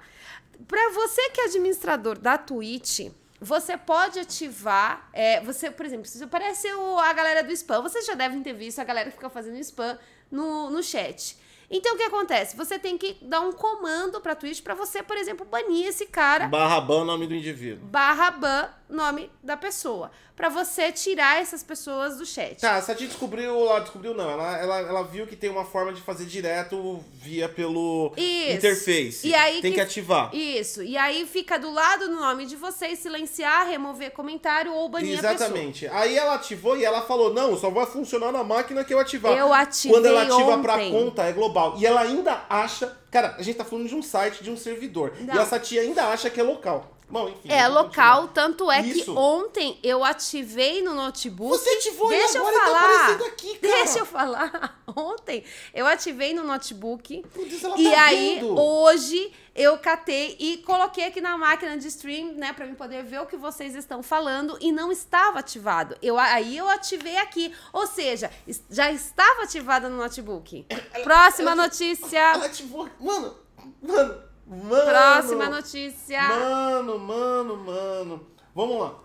[0.69, 5.09] Pra você que é administrador da Twitch, você pode ativar.
[5.13, 8.53] é, você, por exemplo, se aparece o- a galera do spam, vocês já devem ter
[8.53, 9.99] visto a galera que fica fazendo spam
[10.31, 11.37] no, no chat.
[11.73, 12.55] Então o que acontece?
[12.57, 16.47] Você tem que dar um comando pra Twitch pra você, por exemplo, banir esse cara
[16.47, 17.87] Barra ban o nome do indivíduo.
[17.89, 20.11] barra ban, nome da pessoa.
[20.37, 22.59] Pra você tirar essas pessoas do chat.
[22.61, 25.93] Tá, a Sati descobriu, ela descobriu não, ela, ela, ela viu que tem uma forma
[25.93, 28.57] de fazer direto via pelo Isso.
[28.57, 29.29] interface.
[29.29, 30.35] E aí tem que, que- ativar.
[30.35, 30.83] Isso.
[30.83, 35.23] E aí fica do lado do nome de vocês, silenciar, remover comentário ou banir a
[35.23, 35.35] pessoa.
[35.35, 35.87] Exatamente.
[35.89, 39.37] Aí ela ativou e ela falou: não, só vai funcionar na máquina que eu ativar.
[39.37, 40.91] Eu ativei Quando ela ativa pra ontem.
[40.93, 41.75] conta, é global.
[41.79, 42.97] E ela ainda acha.
[43.11, 45.13] Cara, a gente tá falando de um site, de um servidor.
[45.21, 45.35] Não.
[45.35, 46.91] E a Sati ainda acha que é local.
[47.13, 47.49] Bom, enfim.
[47.53, 49.15] É local, tanto é que Isso.
[49.15, 51.59] ontem eu ativei no notebook.
[51.59, 52.79] Você ativou e Deixa eu agora tá falar.
[52.85, 53.75] aparecendo aqui, cara.
[53.85, 54.83] Deixa eu falar.
[54.97, 55.45] Ontem
[55.75, 57.23] eu ativei no notebook.
[57.35, 58.59] Putz, ela E tá aí, vendo.
[58.59, 63.21] hoje, eu catei e coloquei aqui na máquina de stream, né, pra mim poder ver
[63.21, 65.97] o que vocês estão falando e não estava ativado.
[66.03, 67.55] Eu, aí eu ativei aqui.
[67.75, 68.31] Ou seja,
[68.71, 70.67] já estava ativado no notebook.
[71.05, 72.19] Próxima ela- notícia.
[72.19, 72.89] Ela ativou.
[73.01, 73.35] Mano,
[73.83, 74.71] mano, mano.
[74.71, 76.23] Próxima notícia.
[76.29, 78.27] Mano, mano, mano.
[78.55, 78.99] Vamos lá.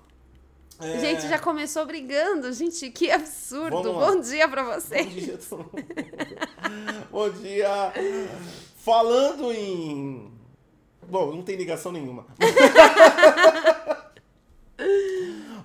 [0.80, 2.52] É, Gente, já começou brigando.
[2.54, 3.82] Gente, que absurdo.
[3.94, 5.12] Bom dia pra Bom vocês.
[5.12, 5.72] dia, todo mundo.
[7.12, 7.92] Bom dia.
[8.78, 10.32] Falando em.
[11.10, 12.26] Bom, não tem ligação nenhuma.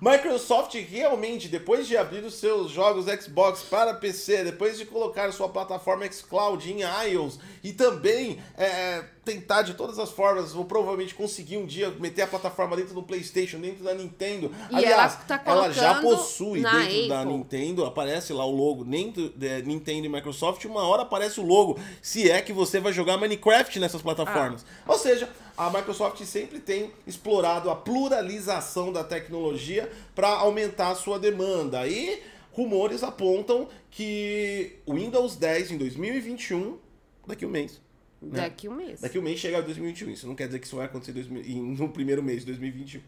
[0.03, 5.49] Microsoft realmente, depois de abrir os seus jogos Xbox para PC, depois de colocar sua
[5.49, 11.57] plataforma xCloud em iOS e também é, tentar de todas as formas, ou provavelmente conseguir
[11.57, 14.51] um dia meter a plataforma dentro do PlayStation, dentro da Nintendo.
[14.71, 17.33] E Aliás, ela tá ela já possui dentro da Apple.
[17.33, 21.79] Nintendo, aparece lá o logo dentro de Nintendo e Microsoft, uma hora aparece o logo,
[22.01, 24.67] se é que você vai jogar Minecraft nessas plataformas.
[24.85, 24.93] Ah.
[24.93, 31.19] Ou seja, a Microsoft sempre tem explorado a pluralização da tecnologia para aumentar a sua
[31.19, 31.87] demanda.
[31.87, 36.79] E rumores apontam que o Windows 10 em 2021,
[37.27, 37.81] daqui a um mês,
[38.21, 38.43] né?
[38.43, 39.01] Daqui um mês.
[39.01, 40.11] Daqui um mês chega 2021.
[40.11, 42.47] Isso não quer dizer que isso vai acontecer em 2000 em- no primeiro mês de
[42.47, 43.01] 2021.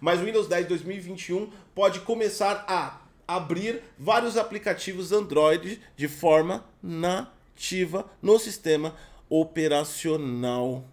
[0.00, 8.08] Mas o Windows 10 2021 pode começar a abrir vários aplicativos Android de forma nativa
[8.20, 8.94] no sistema
[9.28, 10.84] operacional.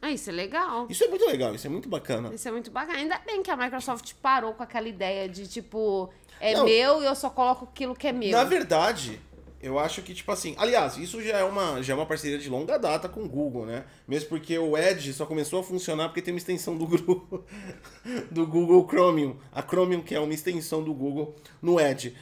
[0.00, 0.86] Ah, isso é legal.
[0.88, 2.32] Isso é muito legal, isso é muito bacana.
[2.32, 2.98] Isso é muito bacana.
[2.98, 6.08] Ainda bem que a Microsoft parou com aquela ideia de tipo,
[6.40, 6.64] é Não.
[6.64, 8.30] meu e eu só coloco aquilo que é meu.
[8.30, 9.20] Na verdade,
[9.60, 12.48] Eu acho que, tipo assim, aliás, isso já é uma, já é uma parceria de
[12.48, 13.84] longa data com o Google, né?
[14.06, 17.44] Mesmo porque o Edge só começou a funcionar porque tem uma extensão do Google,
[18.30, 19.36] do Google Chromium.
[19.50, 22.16] A Chromium, que é uma extensão do Google no Edge.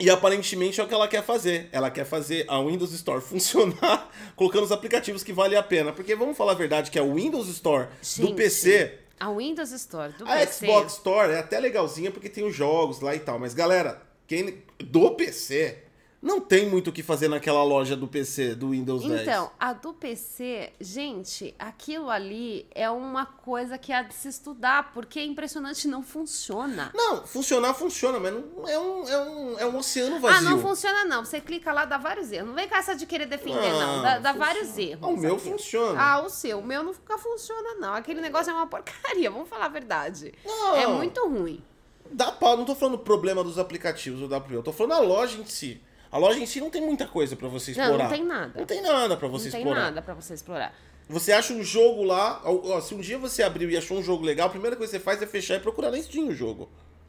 [0.00, 1.68] E aparentemente é o que ela quer fazer.
[1.72, 5.92] Ela quer fazer a Windows Store funcionar colocando os aplicativos que valem a pena.
[5.92, 10.12] Porque vamos falar a verdade que a Windows Store do Gente, PC, A Windows Store
[10.12, 10.66] do a PC.
[10.66, 13.40] Xbox Store é até legalzinha porque tem os jogos lá e tal.
[13.40, 15.78] Mas galera, quem do PC
[16.20, 19.22] não tem muito o que fazer naquela loja do PC do Windows 10.
[19.22, 24.92] Então, a do PC, gente, aquilo ali é uma coisa que há de se estudar,
[24.92, 26.90] porque é impressionante, não funciona.
[26.92, 30.38] Não, funcionar funciona, mas não é um, é um, é um oceano vazio.
[30.38, 31.24] Ah, não funciona não.
[31.24, 32.48] Você clica lá, dá vários erros.
[32.48, 34.02] Não vem com essa de querer defender, Não, não.
[34.02, 35.04] Dá, dá vários erros.
[35.04, 35.50] Ah, o meu aqui.
[35.50, 36.00] funciona.
[36.00, 36.58] Ah, o seu.
[36.58, 37.94] O meu nunca funciona, não.
[37.94, 40.34] Aquele negócio é uma porcaria, vamos falar a verdade.
[40.44, 40.74] Não.
[40.74, 41.62] É muito ruim.
[42.10, 45.38] Dá pau, não tô falando problema dos aplicativos do WP, eu tô falando a loja
[45.38, 45.80] em si.
[46.10, 48.04] A loja em si não tem muita coisa pra você Não, explorar.
[48.04, 48.52] não tem nada.
[48.58, 49.80] Não tem nada pra você não tem explorar.
[49.82, 50.74] nada pra você explorar.
[51.08, 54.24] Você acha um jogo lá, ó, se um dia você abriu e achou um jogo
[54.24, 56.68] legal, a primeira coisa que você faz é fechar e procurar na Steam o jogo.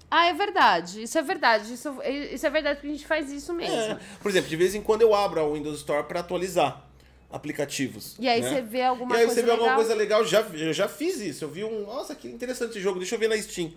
[0.09, 1.03] Ah, é verdade.
[1.03, 1.73] Isso é verdade.
[1.73, 1.95] Isso,
[2.31, 3.75] isso é verdade porque a gente faz isso mesmo.
[3.75, 3.99] É.
[4.21, 6.85] Por exemplo, de vez em quando eu abro a Windows Store pra atualizar
[7.31, 8.15] aplicativos.
[8.19, 8.49] E aí né?
[8.49, 9.79] você vê alguma e aí coisa você vê alguma legal.
[9.85, 11.43] coisa legal, já, eu já fiz isso.
[11.43, 13.71] Eu vi um, nossa, que interessante esse jogo, deixa eu ver na Steam.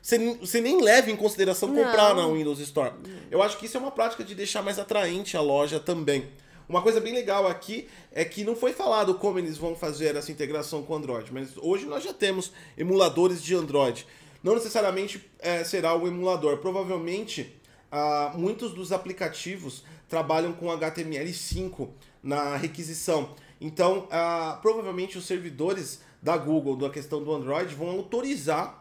[0.00, 2.28] Você, nem- você nem leva em consideração comprar Não.
[2.28, 2.92] na Windows Store.
[3.30, 6.28] Eu acho que isso é uma prática de deixar mais atraente a loja também.
[6.68, 10.30] Uma coisa bem legal aqui é que não foi falado como eles vão fazer essa
[10.30, 14.06] integração com o Android, mas hoje nós já temos emuladores de Android.
[14.42, 17.56] Não necessariamente eh, será o emulador, provavelmente
[17.90, 21.88] ah, muitos dos aplicativos trabalham com HTML5
[22.22, 23.30] na requisição.
[23.60, 28.77] Então, ah, provavelmente os servidores da Google, da questão do Android, vão autorizar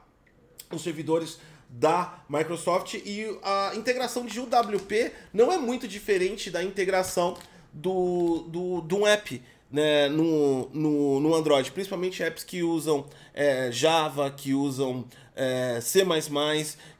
[0.72, 7.38] os servidores da Microsoft e a integração de UWP não é muito diferente da integração
[7.74, 14.32] do, do, do app né, no, no, no Android, principalmente apps que usam é, Java,
[14.32, 16.06] que usam é, C++,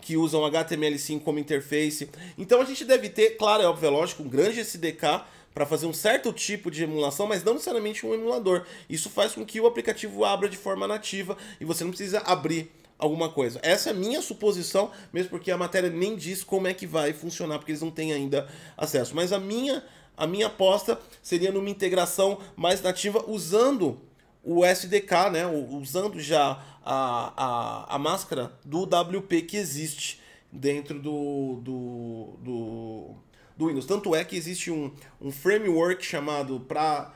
[0.02, 2.10] que usam HTML5 como interface.
[2.38, 5.88] Então a gente deve ter, claro, é óbvio, é lógico, um grande SDK para fazer
[5.88, 8.64] um certo tipo de emulação, mas não necessariamente um emulador.
[8.88, 12.70] Isso faz com que o aplicativo abra de forma nativa e você não precisa abrir
[12.98, 13.60] alguma coisa.
[13.62, 17.14] Essa é a minha suposição, mesmo porque a matéria nem diz como é que vai
[17.14, 19.16] funcionar, porque eles não têm ainda acesso.
[19.16, 19.84] Mas a minha,
[20.16, 24.00] a minha aposta seria numa integração mais nativa usando
[24.44, 25.46] o SDK, né?
[25.48, 33.16] Usando já a, a, a máscara do WP que existe dentro do, do, do,
[33.58, 33.86] do Windows.
[33.86, 37.14] Tanto é que existe um, um framework chamado para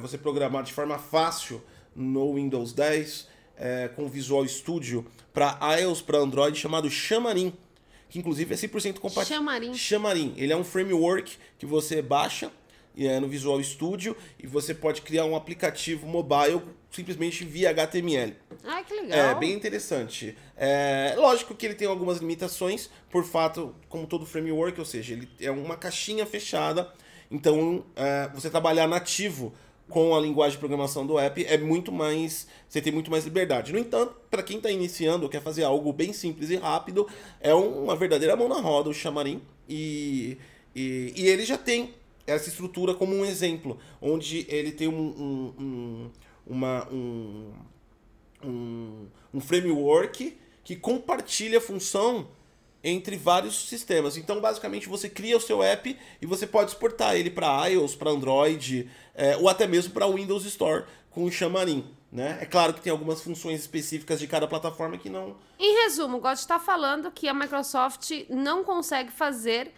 [0.00, 1.62] você programar de forma fácil
[1.94, 7.52] no Windows 10 é, com Visual Studio para iOS, para Android, chamado Xamarin,
[8.08, 9.38] que inclusive é 100% compatível.
[9.38, 9.74] Xamarin.
[9.74, 12.50] Xamarin, ele é um framework que você baixa
[12.96, 18.34] e é no Visual Studio e você pode criar um aplicativo mobile simplesmente via HTML.
[18.64, 19.18] Ah, que legal.
[19.18, 20.36] É bem interessante.
[20.56, 25.28] É, lógico que ele tem algumas limitações por fato, como todo framework, ou seja, ele
[25.38, 26.90] é uma caixinha fechada.
[27.30, 29.52] Então, é, você trabalhar nativo
[29.88, 32.46] com a linguagem de programação do app é muito mais.
[32.68, 33.72] Você tem muito mais liberdade.
[33.72, 37.06] No entanto, para quem está iniciando quer fazer algo bem simples e rápido,
[37.40, 39.40] é um- uma verdadeira mão na roda o Xamarin.
[39.68, 40.36] E,
[40.74, 41.94] e, e ele já tem
[42.26, 46.10] essa estrutura como um exemplo, onde ele tem um, um, um-
[46.46, 47.52] uma, um,
[48.44, 52.26] um, um framework que compartilha a função
[52.86, 54.16] entre vários sistemas.
[54.16, 58.12] Então, basicamente, você cria o seu app e você pode exportar ele para iOS, para
[58.12, 61.84] Android, é, ou até mesmo para Windows Store com o Xamarin.
[62.12, 62.38] Né?
[62.40, 65.36] É claro que tem algumas funções específicas de cada plataforma que não.
[65.58, 69.72] Em resumo, o God está falando que a Microsoft não consegue fazer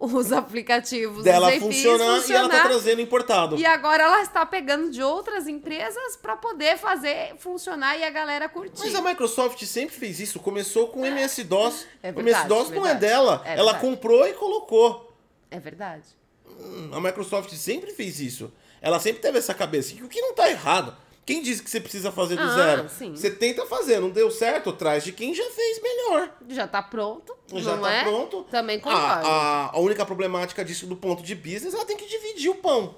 [0.00, 3.56] os aplicativos dela os APIs funcionar, e ela tá trazendo importado.
[3.56, 8.48] E agora ela está pegando de outras empresas para poder fazer funcionar e a galera
[8.48, 8.80] curtir.
[8.80, 10.40] Mas a Microsoft sempre fez isso.
[10.40, 11.86] Começou com o MS-DOS.
[12.02, 13.42] É verdade, MS-DOS não é dela.
[13.44, 15.14] É ela comprou e colocou.
[15.50, 16.04] É verdade.
[16.48, 18.50] Hum, A Microsoft sempre fez isso.
[18.80, 19.94] Ela sempre teve essa cabeça.
[19.94, 20.96] E o que não tá errado?
[21.26, 22.88] Quem disse que você precisa fazer do Ah, zero?
[22.88, 23.14] sim.
[23.14, 26.30] Você tenta fazer, não deu certo, traz de quem já fez melhor.
[26.48, 28.02] Já tá pronto, Já não tá é?
[28.02, 28.42] pronto.
[28.50, 29.26] Também concordo.
[29.26, 32.56] A, a, a única problemática disso do ponto de business, ela tem que dividir o
[32.56, 32.96] pão.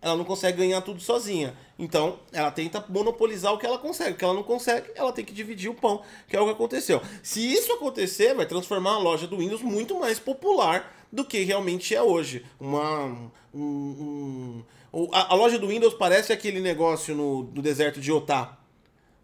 [0.00, 1.54] Ela não consegue ganhar tudo sozinha.
[1.76, 4.12] Então, ela tenta monopolizar o que ela consegue.
[4.12, 6.52] O que ela não consegue, ela tem que dividir o pão, que é o que
[6.52, 7.02] aconteceu.
[7.22, 11.94] Se isso acontecer, vai transformar a loja do Windows muito mais popular do que realmente
[11.94, 12.46] é hoje.
[12.60, 13.06] Uma.
[13.52, 14.64] Um, um-
[15.12, 18.56] a, a loja do Windows parece aquele negócio no, no deserto de Otá.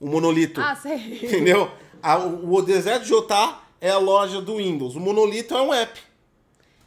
[0.00, 0.60] O monolito.
[0.60, 0.96] Ah, sei.
[1.24, 1.70] Entendeu?
[2.02, 4.94] A- o, o deserto de Otá é a loja do Windows.
[4.96, 5.98] O monolito é um app.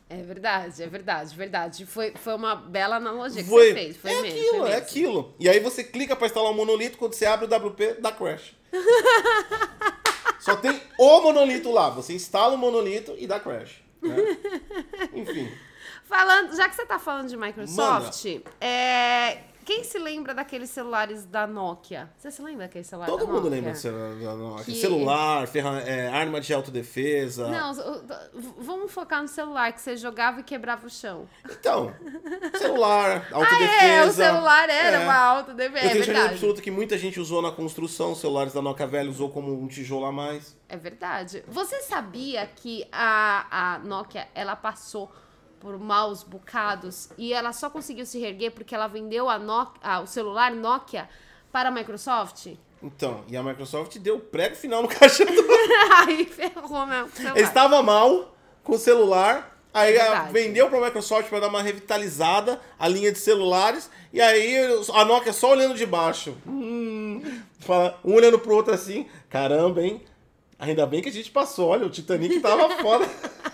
[0.10, 1.86] É verdade, é verdade, verdade.
[1.86, 3.98] Foi, foi uma bela analogia que Foi, você fez.
[3.98, 4.78] Foi é mesmo, aquilo, é mesmo.
[4.82, 5.36] aquilo.
[5.40, 8.56] E aí você clica pra instalar o monolito, quando você abre o WP, dá crash.
[10.40, 11.90] Só tem o monolito lá.
[11.90, 13.82] Você instala o monolito e dá crash.
[14.02, 14.16] né?
[15.14, 15.50] Enfim.
[16.08, 18.26] Falando, já que você tá falando de Microsoft,
[18.62, 22.10] é, quem se lembra daqueles celulares da Nokia?
[22.18, 23.50] Você se lembra daquele celular Todo da mundo Nokia?
[23.52, 24.64] lembra do celular, da Nokia.
[24.64, 27.50] Que- Celular, ferra- é, arma de autodefesa.
[27.50, 28.04] Não, o-
[28.60, 31.28] vamos focar no celular que você jogava e quebrava o chão.
[31.52, 31.94] Então,
[32.58, 33.84] celular, Ah, autodefesa.
[33.84, 35.04] é, o celular era É.
[35.04, 35.76] uma alta defesa.
[35.76, 36.34] Eu É tenho certeza verdade.
[36.36, 39.68] absoluta que muita gente usou na construção, os celulares da Nokia velha usou como um
[39.68, 40.56] tijolo a mais.
[40.70, 41.44] É verdade.
[41.50, 45.12] Você sabia que a, a Nokia, ela passou
[45.60, 50.00] por maus bocados e ela só conseguiu se reerguer porque ela vendeu a Nokia, ah,
[50.02, 51.10] o celular Nokia
[51.52, 52.48] para a Microsoft?
[52.82, 55.32] Então, e a Microsoft deu prego final no caixa do...
[55.98, 57.10] Aí ferrou mesmo.
[57.36, 62.60] estava mal com o celular, aí É vendeu para a Microsoft para dar uma revitalizada
[62.78, 64.58] a linha de celulares, e aí
[64.94, 66.36] a Nokia só olhando de baixo.
[66.46, 67.22] Hum,
[68.04, 70.02] um olhando pro outro assim, caramba, hein?
[70.60, 73.08] Ainda bem que a gente passou, olha, o Titanic tava foda.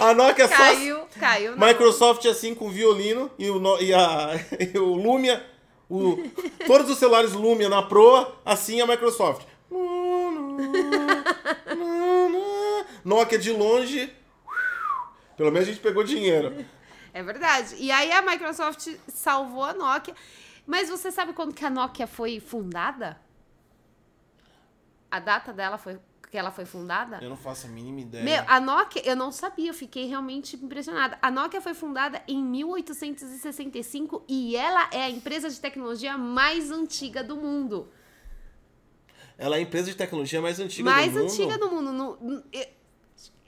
[0.00, 1.56] A Nokia só Caiu, caiu.
[1.56, 1.66] não.
[1.66, 4.30] Microsoft assim com o violino e o, e a,
[4.74, 5.44] e o Lumia,
[5.88, 6.16] o,
[6.66, 9.46] todos os celulares Lumia na proa, assim a Microsoft.
[13.04, 14.12] Nokia de longe.
[15.36, 16.64] Pelo menos a gente pegou dinheiro.
[17.12, 17.76] É verdade.
[17.78, 20.14] E aí a Microsoft salvou a Nokia.
[20.66, 23.20] Mas você sabe quando que a Nokia foi fundada?
[25.10, 25.98] A data dela foi
[26.34, 27.20] que ela foi fundada?
[27.22, 28.24] Eu não faço a mínima ideia.
[28.24, 31.16] Meu, a Nokia, eu não sabia, eu fiquei realmente impressionada.
[31.22, 37.22] A Nokia foi fundada em 1865 e ela é a empresa de tecnologia mais antiga
[37.22, 37.86] do mundo.
[39.38, 41.30] Ela é a empresa de tecnologia mais antiga mais do mundo.
[41.30, 41.92] antiga do mundo.
[41.92, 42.66] Não- não- eu,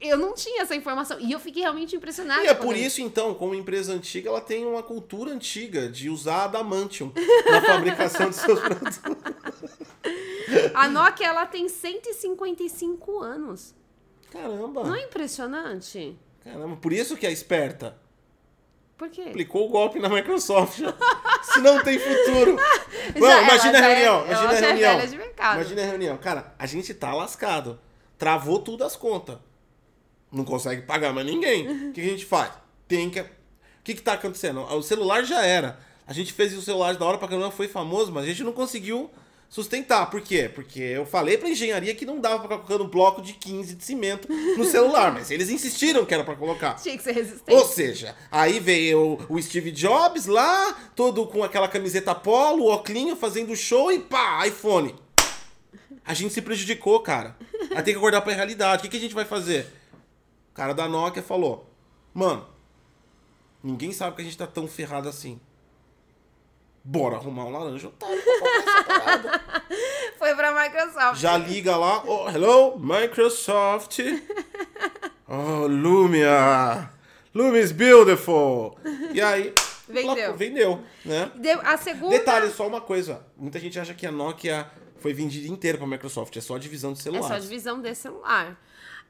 [0.00, 2.44] eu não tinha essa informação e eu fiquei realmente impressionada.
[2.44, 6.44] E é por isso, então, como empresa antiga, ela tem uma cultura antiga de usar
[6.44, 7.12] adamantium
[7.50, 9.00] na fabricação de seus produtos.
[10.74, 13.74] A Nokia, ela tem 155 anos.
[14.30, 14.84] Caramba!
[14.84, 16.16] Não é impressionante?
[16.42, 17.96] Caramba, por isso que é esperta.
[18.96, 19.22] Por quê?
[19.28, 20.78] Aplicou o golpe na Microsoft.
[21.42, 22.56] Se não tem futuro.
[23.14, 24.26] Ela imagina a é- reunião.
[24.26, 25.16] ela imagina a é reunião.
[25.18, 25.54] mercado.
[25.60, 26.16] Imagina a reunião.
[26.18, 27.78] Cara, a gente tá lascado.
[28.18, 29.38] Travou tudo as contas.
[30.32, 31.90] Não consegue pagar mais ninguém.
[31.90, 32.52] O que a gente faz?
[32.88, 33.20] Tem que.
[33.20, 33.26] O
[33.84, 34.60] que, que tá acontecendo?
[34.62, 35.78] O celular já era.
[36.06, 38.52] A gente fez os celulares da hora pra caramba, foi famoso, mas a gente não
[38.52, 39.10] conseguiu
[39.48, 40.10] sustentar.
[40.10, 40.50] Por quê?
[40.52, 43.84] Porque eu falei pra engenharia que não dava pra ficar colocando bloco de 15 de
[43.84, 46.74] cimento no celular, mas eles insistiram que era pra colocar.
[46.74, 47.52] Tinha que ser resistente.
[47.54, 52.72] Ou seja, aí veio o, o Steve Jobs lá, todo com aquela camiseta polo, o
[52.72, 54.94] oclinho, fazendo show e pá, iPhone.
[56.04, 57.36] A gente se prejudicou, cara.
[57.74, 58.78] Aí tem que acordar pra realidade.
[58.78, 59.66] O que, que a gente vai fazer?
[60.52, 61.68] O cara da Nokia falou:
[62.14, 62.46] Mano,
[63.62, 65.40] ninguém sabe que a gente tá tão ferrado assim.
[66.88, 69.60] Bora arrumar um laranja otário pra.
[70.18, 71.20] Foi pra Microsoft.
[71.20, 73.98] Já liga lá, oh, hello, Microsoft.
[75.28, 76.88] Oh, Lumia.
[77.34, 78.78] Lumia is beautiful.
[79.12, 79.52] E aí,
[79.88, 80.36] Vendeu.
[80.36, 81.30] vendeu, né?
[81.34, 82.16] Deu- a segunda.
[82.16, 83.26] Detalhe, só uma coisa.
[83.36, 84.70] Muita gente acha que a Nokia
[85.00, 86.36] foi vendida inteira pra Microsoft.
[86.36, 87.28] É só a divisão de É celulares.
[87.28, 88.56] só a divisão desse celular.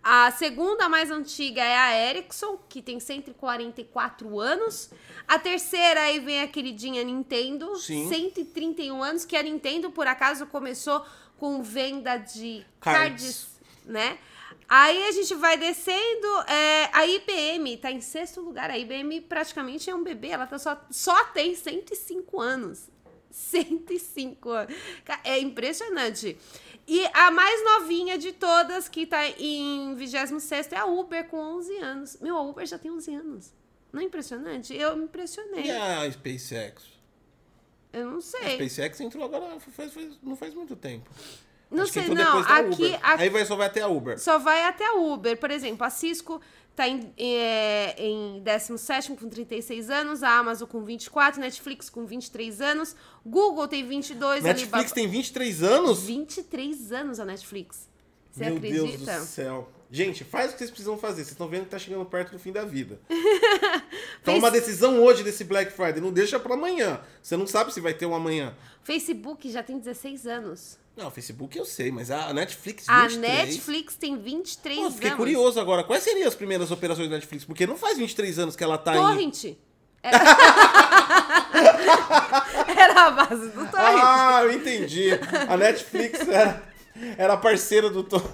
[0.09, 4.89] A segunda mais antiga é a Ericsson, que tem 144 anos.
[5.27, 8.09] A terceira aí vem a queridinha Nintendo, Sim.
[8.09, 11.05] 131 anos, que a Nintendo, por acaso, começou
[11.37, 13.01] com venda de Cards.
[13.03, 13.49] cards,
[13.85, 14.17] né?
[14.69, 16.29] Aí a gente vai descendo.
[16.47, 18.71] é, a IBM tá em sexto lugar.
[18.71, 20.29] A IBM praticamente é um bebê.
[20.29, 22.89] Ela tá só, só tem 105 anos.
[23.29, 24.75] 105 anos.
[25.25, 26.39] É impressionante.
[26.87, 31.77] E a mais novinha de todas, que tá em 26 é a Uber, com 11
[31.79, 32.17] anos.
[32.21, 33.53] Meu, a Uber já tem 11 anos.
[33.93, 34.75] Não é impressionante?
[34.75, 35.65] Eu me impressionei.
[35.65, 36.85] E a SpaceX?
[37.93, 38.55] Eu não A sei.
[38.69, 41.11] SpaceX entrou agora faz, faz- não faz muito tempo.
[41.71, 42.39] Não Acho sei, não.
[42.41, 44.21] Aqui, aqui Aí vai, só vai até a Uber.
[44.21, 45.37] só vai até a Uber.
[45.39, 46.41] Por exemplo, a Cisco
[46.77, 52.61] tá em, é, em 17 com 36 anos, a Amazon com 24, Netflix com 23
[52.61, 54.95] anos, Google tem 22, Netflix Alibaba...
[54.95, 56.03] tem 23 anos?
[56.03, 57.89] 23 anos a Netflix.
[58.31, 58.85] Você Meu acredita?
[58.85, 59.73] Deus do céu.
[59.91, 61.17] Gente, faz o que vocês precisam fazer.
[61.17, 63.01] Vocês estão vendo que tá chegando perto do fim da vida.
[64.23, 66.01] Toma uma decisão hoje desse Black Friday.
[66.01, 67.01] Não deixa pra amanhã.
[67.23, 68.55] Você não sabe se vai ter um amanhã.
[68.83, 70.79] Facebook já tem 16 anos.
[70.97, 73.15] Não, o Facebook eu sei, mas a Netflix 23...
[73.15, 75.19] A Netflix tem 23 Pô, fiquei anos.
[75.19, 75.85] curioso agora.
[75.85, 77.45] Quais seriam as primeiras operações da Netflix?
[77.45, 78.99] Porque não faz 23 anos que ela tá em...
[78.99, 79.45] Torrent.
[80.03, 80.19] Era...
[82.81, 83.75] Era a base do Torrent.
[83.77, 85.11] Ah, eu entendi.
[85.49, 86.63] A Netflix era,
[87.19, 88.23] era parceira do Tom.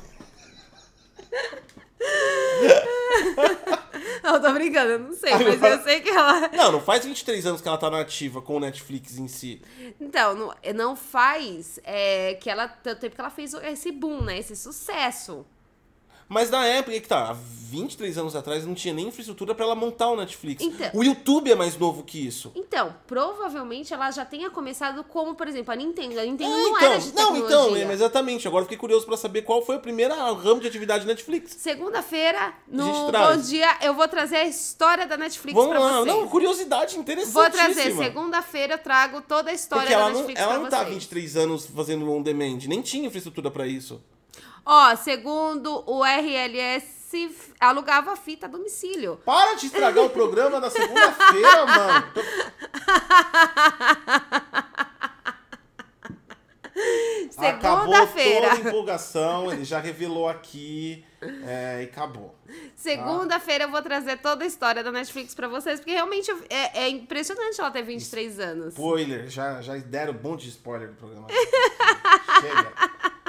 [4.24, 6.48] Não, tô brincando, eu não sei, mas eu sei que ela.
[6.54, 9.60] Não, não faz 23 anos que ela tá na ativa com o Netflix em si.
[10.00, 12.68] Então, não, não faz é, que ela.
[12.68, 14.38] Tanto tempo que ela fez esse boom, né?
[14.38, 15.44] Esse sucesso.
[16.28, 17.36] Mas na época que tá, há
[17.72, 20.62] 23 anos atrás não tinha nem infraestrutura pra ela montar o Netflix.
[20.62, 20.90] Então.
[20.92, 22.52] O YouTube é mais novo que isso.
[22.54, 26.20] Então, provavelmente ela já tenha começado como, por exemplo, a Nintendo.
[26.20, 28.46] A Nintendo É, não então, era de não, então, é, exatamente.
[28.46, 31.56] Agora eu fiquei curioso pra saber qual foi o primeiro ramo de atividade Netflix.
[31.58, 33.36] Segunda-feira, no Bom.
[33.42, 36.06] Dia, eu vou trazer a história da Netflix Vamos pra lá, vocês.
[36.06, 37.32] não, curiosidade interessante.
[37.32, 40.62] Vou trazer, segunda-feira eu trago toda a história Porque ela da não, Netflix ela pra
[40.62, 40.94] não tá há vocês.
[40.94, 44.00] 23 anos fazendo on demand, nem tinha infraestrutura pra isso.
[44.64, 49.20] Ó, segundo o RLS, alugava fita a domicílio.
[49.24, 52.06] Para de estragar o programa da segunda-feira, mano.
[52.14, 52.22] Tô-
[57.36, 58.54] Acabou toda a Segunda-feira.
[58.68, 61.04] empolgação, ele já revelou aqui
[61.46, 62.34] é, e acabou.
[62.76, 66.88] Segunda-feira eu vou trazer toda a história da Netflix pra vocês, porque realmente é, é
[66.88, 68.68] impressionante ela ter 23 anos.
[68.74, 71.26] Spoiler, já, já deram um monte de spoiler no programa.
[72.40, 72.72] chega,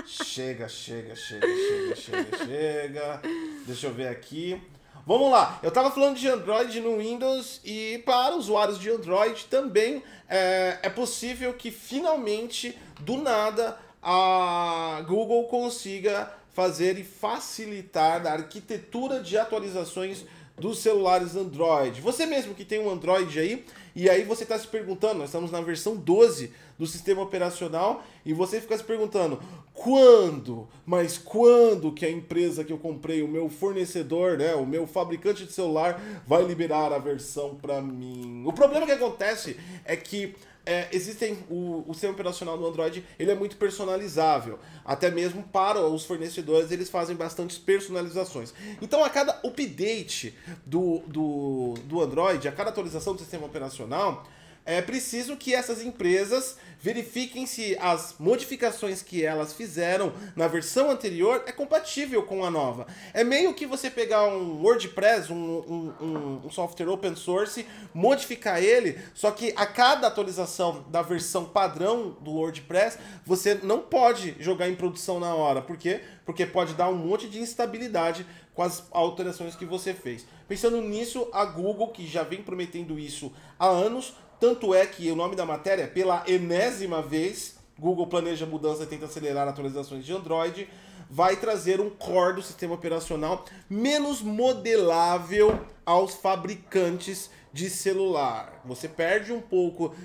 [0.06, 3.22] chega, chega, chega, chega, chega, chega.
[3.66, 4.62] Deixa eu ver aqui.
[5.06, 10.02] Vamos lá, eu tava falando de Android no Windows e para usuários de Android também
[10.30, 19.20] é, é possível que finalmente, do nada, a Google consiga fazer e facilitar a arquitetura
[19.20, 20.24] de atualizações
[20.58, 22.00] dos celulares Android.
[22.00, 25.52] Você mesmo que tem um Android aí, e aí você está se perguntando, nós estamos
[25.52, 26.54] na versão 12
[26.84, 29.42] do sistema operacional, e você fica se perguntando,
[29.74, 34.86] quando, mas quando que a empresa que eu comprei, o meu fornecedor, né, o meu
[34.86, 38.44] fabricante de celular, vai liberar a versão para mim?
[38.46, 43.32] O problema que acontece é que é, existem o, o sistema operacional do Android ele
[43.32, 44.60] é muito personalizável.
[44.84, 48.54] Até mesmo para os fornecedores eles fazem bastantes personalizações.
[48.82, 54.26] Então a cada update do, do, do Android a cada atualização do sistema operacional
[54.66, 61.44] é preciso que essas empresas verifiquem se as modificações que elas fizeram na versão anterior
[61.46, 62.86] é compatível com a nova.
[63.14, 69.00] É meio que você pegar um WordPress, um, um, um, software open source, modificar ele,
[69.14, 74.76] só que a cada atualização da versão padrão do WordPress, você não pode jogar em
[74.76, 75.62] produção na hora.
[75.62, 76.02] Por quê?
[76.26, 80.26] Porque pode dar um monte de instabilidade com as alterações que você fez.
[80.48, 85.16] Pensando nisso, a Google, que já vem prometendo isso há anos, tanto é que o
[85.16, 90.68] nome da matéria, pela enésima vez, Google planeja mudança e tenta acelerar atualizações de Android,
[91.10, 98.62] vai trazer um core do sistema operacional menos modelável aos fabricantes de celular.
[98.66, 99.96] Você perde um pouco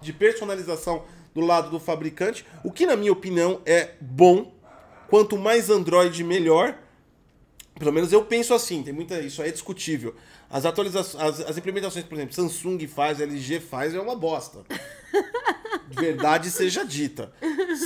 [0.00, 1.04] de, personalização
[1.34, 4.50] do lado do fabricante, o que na minha opinião é bom.
[5.10, 6.74] Quanto mais Android, melhor.
[7.78, 9.20] Pelo menos eu penso assim, tem muita.
[9.20, 10.14] Isso aí é discutível.
[10.50, 14.64] As atualizações, as, as implementações, por exemplo, Samsung faz, LG faz, é uma bosta.
[15.88, 17.32] Verdade seja dita.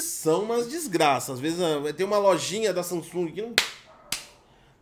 [0.02, 1.34] São umas desgraças.
[1.34, 3.54] Às vezes ah, tem uma lojinha da Samsung que não,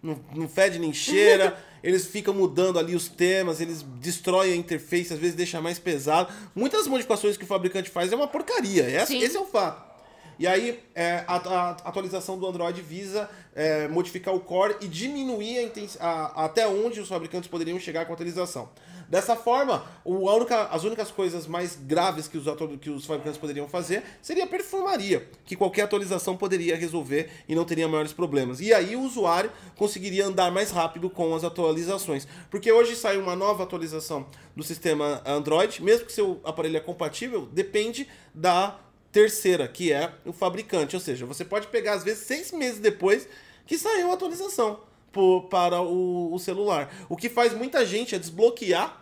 [0.00, 1.58] não, não fede nem cheira.
[1.82, 6.32] Eles ficam mudando ali os temas, eles destroem a interface, às vezes deixa mais pesado.
[6.54, 9.04] Muitas modificações que o fabricante faz é uma porcaria.
[9.04, 9.20] Sim.
[9.20, 9.91] esse é o fato.
[10.38, 15.58] E aí, é, a, a atualização do Android visa é, modificar o core e diminuir
[15.58, 15.62] a
[16.00, 18.68] a- até onde os fabricantes poderiam chegar com a atualização.
[19.08, 22.44] Dessa forma, o- única- as únicas coisas mais graves que os,
[22.80, 27.64] que os fabricantes poderiam fazer seria a perfumaria, que qualquer atualização poderia resolver e não
[27.66, 28.58] teria maiores problemas.
[28.60, 32.26] E aí o usuário conseguiria andar mais rápido com as atualizações.
[32.50, 34.26] Porque hoje sai uma nova atualização
[34.56, 38.78] do sistema Android, mesmo que seu aparelho é compatível, depende da
[39.12, 40.96] terceira, que é o fabricante.
[40.96, 43.28] Ou seja, você pode pegar, às vezes, seis meses depois
[43.66, 44.80] que saiu a atualização
[45.12, 46.92] po- para o, o celular.
[47.08, 49.00] O que faz muita gente é desbloquear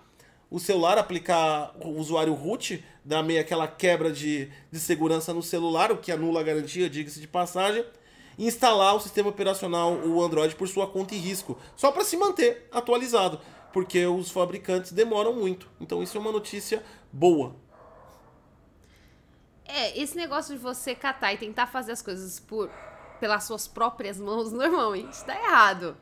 [0.50, 5.92] o celular, aplicar o usuário root, dar meio aquela quebra de, de segurança no celular,
[5.92, 7.84] o que anula a garantia, diga-se de passagem,
[8.36, 12.16] e instalar o sistema operacional, o Android, por sua conta e risco, só para se
[12.16, 13.40] manter atualizado,
[13.72, 15.68] porque os fabricantes demoram muito.
[15.80, 16.82] Então isso é uma notícia
[17.12, 17.54] boa.
[19.80, 22.70] É, esse negócio de você catar e tentar fazer as coisas por
[23.18, 25.96] pelas suas próprias mãos, normalmente dá errado.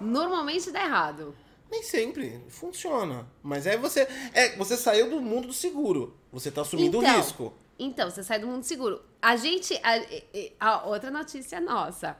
[0.00, 1.36] Normalmente dá errado.
[1.70, 3.26] Nem sempre funciona.
[3.42, 4.06] Mas aí você.
[4.32, 6.16] É, você saiu do mundo do seguro.
[6.32, 7.52] Você tá assumindo o Então, risco.
[7.78, 9.02] Então, você sai do mundo seguro.
[9.20, 9.78] A gente.
[9.82, 12.16] A, a outra notícia nossa.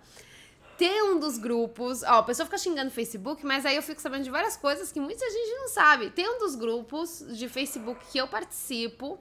[0.76, 2.02] Tem um dos grupos.
[2.02, 4.92] Ó, a pessoa fica xingando no Facebook, mas aí eu fico sabendo de várias coisas
[4.92, 6.10] que muita gente não sabe.
[6.10, 9.18] Tem um dos grupos de Facebook que eu participo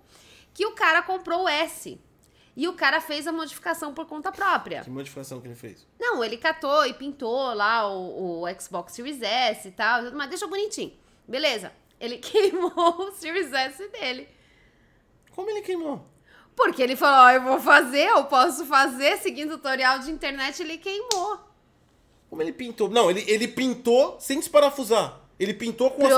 [0.58, 2.02] que o cara comprou o S.
[2.56, 4.82] E o cara fez a modificação por conta própria.
[4.84, 5.86] Que modificação que ele fez?
[6.00, 10.50] Não, ele catou e pintou lá o, o Xbox Series S e tal, mas deixou
[10.50, 10.92] bonitinho.
[11.28, 11.72] Beleza.
[12.00, 14.28] Ele queimou o Series S dele.
[15.36, 16.04] Como ele queimou?
[16.56, 20.80] Porque ele falou, ó, eu vou fazer, eu posso fazer, seguindo tutorial de internet, ele
[20.80, 21.40] queimou.
[22.28, 22.90] Como ele pintou?
[22.90, 25.20] Não, ele, ele pintou sem desparafusar.
[25.40, 26.18] Ele pintou com as pe-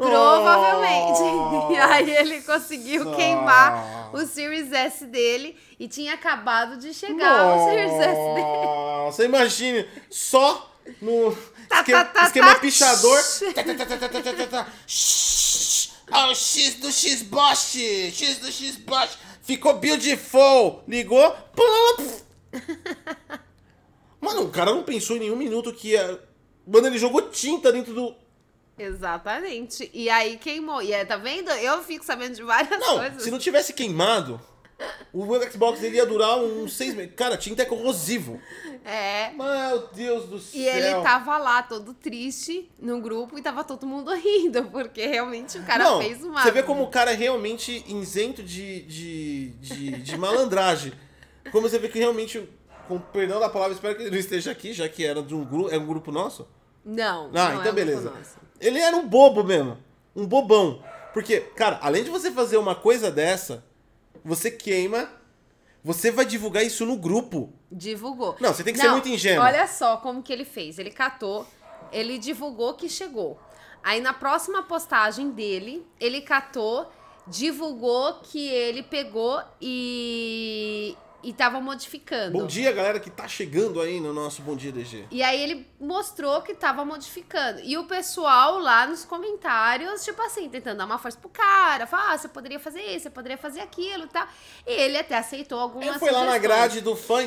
[0.00, 1.20] Provavelmente.
[1.20, 3.16] Oh, e aí ele conseguiu nossa.
[3.16, 7.62] queimar o Series S dele e tinha acabado de chegar Nossa.
[7.62, 8.40] o Series S dele.
[8.40, 10.72] Nossa, imagine, só
[11.02, 11.36] no
[11.68, 12.60] tá, esquema, tá, tá, esquema tá.
[12.60, 13.22] pichador.
[13.42, 14.66] Olha tá, tá,
[16.12, 17.76] ah, o X do X Bosch!
[18.10, 19.18] X do X Bosch!
[19.42, 20.82] Ficou beautiful!
[20.88, 21.36] Ligou?
[24.18, 26.20] Mano, o cara não pensou em nenhum minuto que ia.
[26.66, 28.14] Mano, ele jogou tinta dentro do
[28.80, 29.90] Exatamente.
[29.92, 30.80] E aí queimou.
[30.82, 31.50] E aí, tá vendo?
[31.50, 33.22] Eu fico sabendo de várias Não, coisas.
[33.22, 34.40] se não tivesse queimado,
[35.12, 37.12] o Xbox ele ia durar uns seis meses.
[37.14, 38.40] Cara, tinta é corrosivo.
[38.84, 39.30] É.
[39.32, 40.60] Meu Deus do céu.
[40.60, 45.58] E ele tava lá todo triste no grupo e tava todo mundo rindo, porque realmente
[45.58, 46.42] o cara Não, fez uma.
[46.42, 50.92] Você vê como o cara é realmente isento de, de, de, de malandragem.
[51.52, 52.48] Como você vê que realmente,
[52.88, 55.44] com perdão da palavra, espero que ele não esteja aqui, já que era de um
[55.44, 56.48] grupo, é um grupo nosso.
[56.84, 57.30] Não.
[57.34, 58.00] Ah, não então é um beleza.
[58.02, 58.39] grupo nosso.
[58.60, 59.78] Ele era um bobo mesmo.
[60.14, 60.82] Um bobão.
[61.12, 63.64] Porque, cara, além de você fazer uma coisa dessa,
[64.24, 65.10] você queima,
[65.82, 67.52] você vai divulgar isso no grupo.
[67.70, 68.36] Divulgou.
[68.40, 69.44] Não, você tem que ser muito ingênuo.
[69.44, 70.78] Olha só como que ele fez.
[70.78, 71.46] Ele catou,
[71.90, 73.38] ele divulgou que chegou.
[73.82, 76.90] Aí na próxima postagem dele, ele catou,
[77.26, 82.38] divulgou que ele pegou e e tava modificando.
[82.38, 85.06] Bom dia, galera que tá chegando aí no nosso Bom Dia DG.
[85.10, 87.60] E aí ele mostrou que tava modificando.
[87.62, 91.86] E o pessoal lá nos comentários, tipo assim, tentando dar uma força pro cara.
[91.86, 94.26] Falar, ah, você poderia fazer isso, você poderia fazer aquilo e tal.
[94.66, 96.42] E ele até aceitou algumas Ele foi lá na sugestões.
[96.42, 97.20] grade do fã.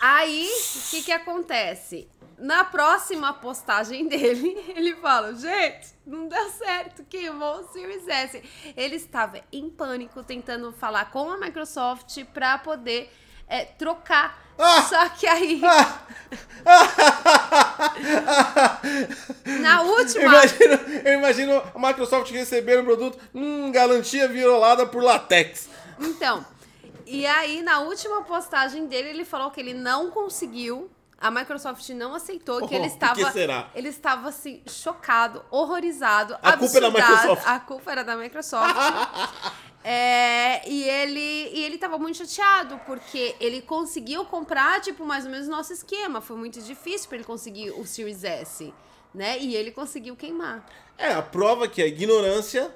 [0.00, 2.08] Aí, o que que acontece?
[2.40, 8.42] Na próxima postagem dele, ele fala: Gente, não deu certo, queimou o Series S.
[8.76, 13.12] Ele estava em pânico tentando falar com a Microsoft para poder
[13.46, 14.42] é, trocar.
[14.58, 14.82] Ah!
[14.82, 16.00] Só que aí, Ah!
[19.60, 20.22] na última.
[20.22, 20.74] Eu imagino,
[21.04, 25.68] eu imagino a Microsoft receber um produto, hum, garantia virolada por latex.
[25.98, 26.44] Então,
[27.06, 30.90] e aí na última postagem dele, ele falou que ele não conseguiu.
[31.20, 33.14] A Microsoft não aceitou, que Oh, ele estava.
[33.14, 33.68] que será?
[33.74, 36.34] Ele estava assim, chocado, horrorizado.
[36.42, 36.90] A culpa é da.
[36.90, 37.42] Microsoft.
[37.46, 38.74] A culpa era da Microsoft.
[39.82, 41.18] É, e ele
[41.54, 45.72] e ele tava muito chateado porque ele conseguiu comprar tipo mais ou menos o nosso
[45.72, 48.74] esquema, foi muito difícil para ele conseguir o Series S,
[49.14, 49.38] né?
[49.38, 50.66] E ele conseguiu queimar.
[50.98, 52.70] É a prova que a ignorância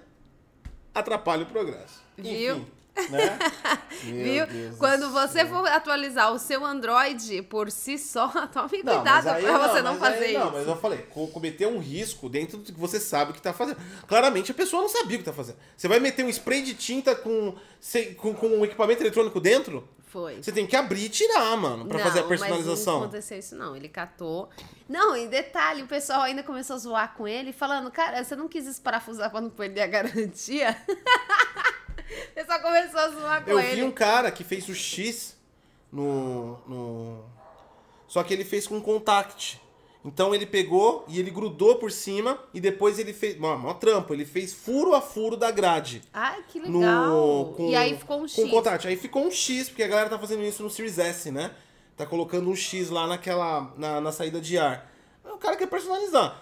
[0.95, 2.03] atrapalha o progresso.
[2.17, 2.57] Viu?
[2.57, 2.73] Enfim,
[3.11, 3.39] né?
[4.03, 4.47] Viu?
[4.47, 5.49] Deus Quando você céu.
[5.49, 10.31] for atualizar o seu Android por si só, tome cuidado pra você não, fazer aí-
[10.35, 10.45] isso.
[10.45, 13.43] Não, mas eu falei, co- cometer um risco dentro do que você sabe o que
[13.43, 13.79] tá fazendo.
[14.07, 15.57] Claramente a pessoa não sabia o que tá fazendo.
[15.77, 17.55] Você vai meter um spray de tinta com,
[18.19, 19.89] com, com um equipamento eletrônico dentro?
[20.15, 20.41] Foi.
[20.41, 22.95] Você tem que abrir e tirar, mano, pra Não, fazer a Mas personalização.
[22.95, 23.75] não aconteceu isso, não.
[23.75, 24.49] Ele catou.
[24.89, 28.47] Não, em detalhe, o pessoal ainda começou a zoar com ele, falando, cara, você não
[28.47, 30.81] quis esparafusar pra não perder a garantia?
[30.89, 33.75] o pessoal começou a zoar com Eu ele.
[33.75, 35.37] vi um cara que fez o X
[35.91, 37.25] no, no.
[38.07, 39.61] Só que ele fez com contact.
[40.05, 43.39] Então ele pegou e ele grudou por cima e depois ele fez.
[43.39, 46.03] Mó, mó trampo, ele fez furo a furo da grade.
[46.13, 46.75] Ai, que legal.
[47.09, 48.35] No, com, e aí ficou um X.
[48.35, 48.87] Com contact.
[48.87, 51.53] Aí ficou um X, porque a galera tá fazendo isso no Series S, né?
[51.97, 53.73] Tá colocando um X lá naquela.
[53.79, 54.93] na, na saída de ar.
[55.25, 56.39] O cara quer personalizar.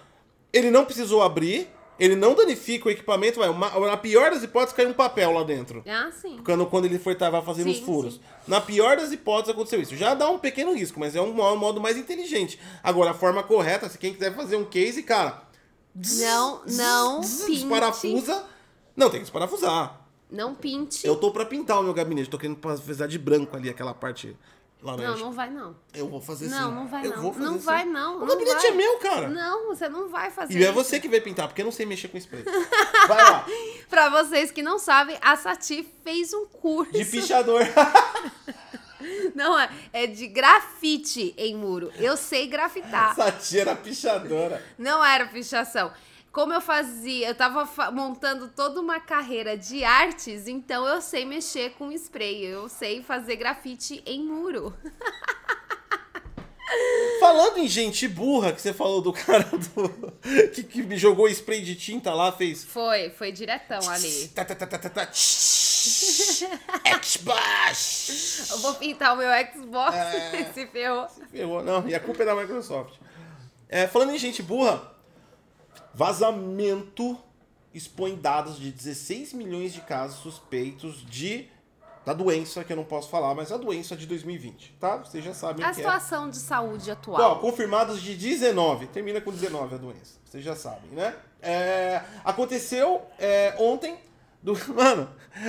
[0.53, 1.69] Ele não precisou abrir,
[1.99, 3.49] ele não danifica o equipamento, vai.
[3.49, 5.83] uma- na pior das hipóteses, caiu um papel lá dentro.
[5.87, 6.41] Ah, sim.
[6.45, 8.15] Quando, quando ele foi tava fazendo Sim, os furos.
[8.15, 8.21] sim.
[8.49, 9.95] Na pior das hipóteses aconteceu isso.
[9.97, 12.59] Já dá um pequeno risco, mas é um, um modo mais inteligente.
[12.83, 15.43] Agora, a forma correta, se quem quiser fazer um case, cara.
[15.95, 17.21] Não, não.
[17.21, 18.45] Desparafusa.
[18.97, 20.01] Não, tem que desparafusar.
[20.31, 21.07] Não pinte.
[21.07, 24.35] Eu tô pra pintar o meu gabinete, tô querendo fazer de branco ali, aquela parte
[24.83, 25.11] laranja.
[25.11, 25.77] Não, não vai não.
[25.95, 26.51] Eu vou fazer sim.
[26.51, 27.33] Não, não vai não.
[27.33, 28.17] Fazer não vai não.
[28.17, 28.71] O não gabinete vai.
[28.71, 29.29] é meu, cara.
[29.29, 31.87] Não, você não vai fazer E é você que vai pintar, porque eu não sei
[31.87, 32.45] mexer com spray.
[33.09, 33.47] Vai lá.
[33.89, 36.93] Pra vocês que não sabem, a Sati fez um curso.
[36.93, 37.63] De pichador.
[39.35, 41.91] Não é, é de grafite em muro.
[41.99, 43.11] Eu sei grafitar.
[43.13, 44.65] Essa tia era pichadora.
[44.79, 45.91] Não era pichação.
[46.33, 51.27] Como eu fazia, eu tava fa- montando toda uma carreira de artes, então eu sei
[51.27, 52.43] mexer com spray.
[52.45, 54.75] Eu sei fazer grafite em muro.
[57.21, 60.49] Falando em gente burra, que você falou do cara do.
[60.55, 62.65] que, que me jogou spray de tinta lá, fez.
[62.65, 64.29] Foi, foi diretão ali.
[64.29, 65.09] Tá, tá, tá, tá, tá, tá.
[67.03, 68.49] Xbox!
[68.51, 70.51] Eu vou pintar o meu Xbox É.
[70.55, 71.07] se ferrou.
[71.31, 72.95] Ferrou, não, e a culpa é da Microsoft.
[73.69, 74.92] É, falando em gente burra,
[75.95, 77.19] vazamento
[77.75, 81.49] expõe dados de 16 milhões de casos suspeitos de
[82.05, 84.97] da doença, que eu não posso falar, mas a doença de 2020, tá?
[84.97, 85.85] Vocês já sabem o A que é.
[85.85, 87.39] situação de saúde Ó, atual.
[87.39, 88.89] confirmados de 19.
[88.89, 90.19] Termina com 19 a doença.
[90.25, 91.15] Vocês já sabem, né?
[91.41, 93.97] É, aconteceu é, ontem.
[94.43, 95.09] Do, mano,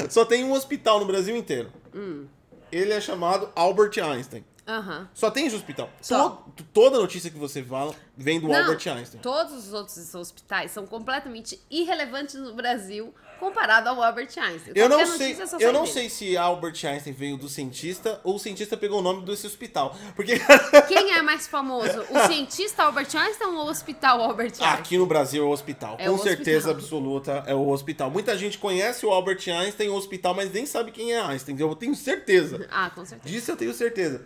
[0.09, 1.71] só tem um hospital no Brasil inteiro.
[1.93, 2.27] Hum.
[2.71, 4.45] Ele é chamado Albert Einstein.
[4.67, 5.09] Aham.
[5.13, 5.89] Só tem esse hospital.
[6.01, 6.29] Só.
[6.55, 9.19] To- toda notícia que você fala vem do Não, Albert Einstein.
[9.21, 14.71] Todos os outros hospitais são completamente irrelevantes no Brasil comparado ao Albert Einstein.
[14.73, 15.91] Eu não sei, só eu não dele.
[15.93, 19.97] sei se Albert Einstein veio do cientista ou o cientista pegou o nome desse hospital.
[20.15, 20.35] Porque
[20.87, 22.05] Quem é mais famoso?
[22.09, 24.69] O cientista Albert Einstein ou o hospital Albert Einstein?
[24.69, 25.97] aqui no Brasil é o hospital.
[25.99, 26.73] É Com o certeza hospital.
[26.75, 28.09] absoluta é o hospital.
[28.09, 31.57] Muita gente conhece o Albert Einstein, o hospital, mas nem sabe quem é Einstein.
[31.59, 32.65] Eu tenho certeza.
[32.71, 33.33] Ah, com certeza.
[33.33, 34.25] Disso eu tenho certeza.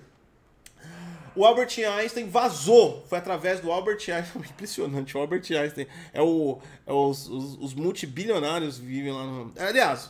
[1.38, 3.06] O Albert Einstein vazou.
[3.08, 4.42] Foi através do Albert Einstein.
[4.50, 5.16] Impressionante.
[5.16, 6.58] O Albert Einstein é o.
[6.86, 9.54] É os, os, os multibilionários vivem lá no.
[9.56, 10.10] Aliás,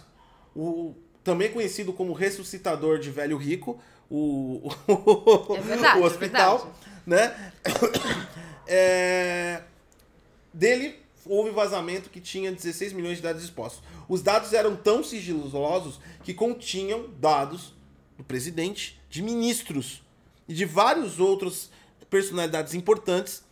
[0.56, 3.78] o, também conhecido como ressuscitador de velho rico.
[4.10, 4.72] O,
[5.54, 6.74] É verdade, o é hospital.
[7.06, 7.52] né?
[8.70, 9.62] É,
[10.54, 13.82] dele houve vazamento que tinha 16 milhões de dados expostos.
[14.10, 17.74] Os dados eram tão sigilosos que continham dados
[18.18, 20.04] do presidente, de ministros
[20.48, 21.70] e de vários outros
[22.10, 23.44] personalidades importantes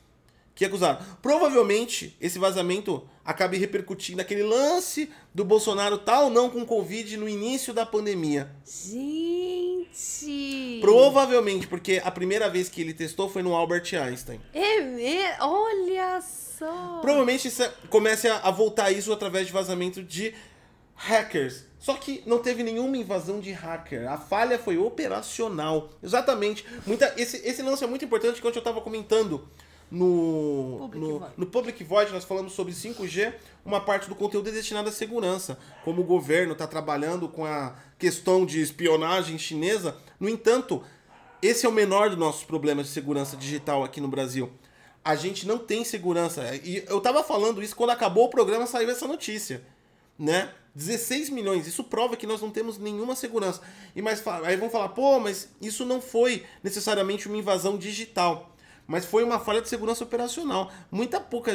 [0.53, 0.99] que acusaram.
[1.21, 7.27] Provavelmente esse vazamento acabe repercutindo naquele lance do Bolsonaro tal ou não com Covid no
[7.27, 8.49] início da pandemia.
[8.65, 9.79] Gente!
[10.81, 14.39] Provavelmente, porque a primeira vez que ele testou foi no Albert Einstein.
[14.53, 15.35] É mesmo?
[15.41, 16.99] Olha só!
[17.01, 20.33] Provavelmente isso é- comece a, a voltar isso através de vazamento de
[20.95, 21.65] hackers.
[21.77, 24.11] Só que não teve nenhuma invasão de hacker.
[24.11, 25.89] A falha foi operacional.
[26.01, 26.65] Exatamente.
[26.87, 29.47] Muita, esse, esse lance é muito importante que ontem eu estava comentando
[29.91, 31.33] no Public no, Void.
[31.37, 33.33] no Public Void, nós falamos sobre 5G.
[33.63, 35.59] Uma parte do conteúdo é destinada à segurança.
[35.83, 39.95] Como o governo está trabalhando com a questão de espionagem chinesa.
[40.19, 40.83] No entanto,
[41.41, 44.51] esse é o menor dos nossos problemas de segurança digital aqui no Brasil.
[45.03, 46.43] A gente não tem segurança.
[46.63, 49.61] E eu tava falando isso quando acabou o programa, saiu essa notícia.
[50.17, 50.49] Né?
[50.75, 51.67] 16 milhões.
[51.67, 53.61] Isso prova que nós não temos nenhuma segurança.
[53.95, 58.51] E mais aí vão falar, pô, mas isso não foi necessariamente uma invasão digital.
[58.87, 60.71] Mas foi uma falha de segurança operacional.
[60.91, 61.51] Muita pouca.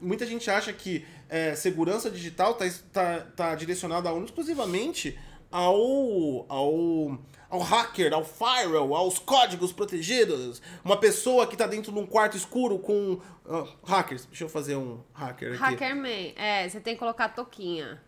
[0.00, 5.16] Muita gente acha que é, segurança digital está tá, tá direcionada única exclusivamente
[5.50, 7.18] ao, ao,
[7.50, 10.60] ao hacker, ao firewall, aos códigos protegidos.
[10.84, 14.26] Uma pessoa que está dentro de um quarto escuro com ah, hackers.
[14.26, 15.58] Deixa eu fazer um hacker aqui.
[15.60, 16.34] Hackerman.
[16.36, 18.00] É, você tem que colocar a toquinha.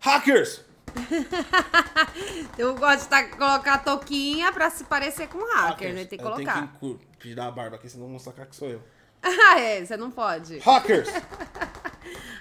[0.00, 0.62] Hackers!
[2.56, 5.94] Eu gosto de tá- colocar a toquinha pra se parecer com hacker, Hackers.
[5.94, 6.04] né?
[6.04, 6.78] Tem que Eu colocar.
[6.80, 8.80] tenho que tirar a barba aqui, senão vão sacar que sou eu.
[9.22, 10.58] Ah, é, você não pode.
[10.58, 11.08] Hackers!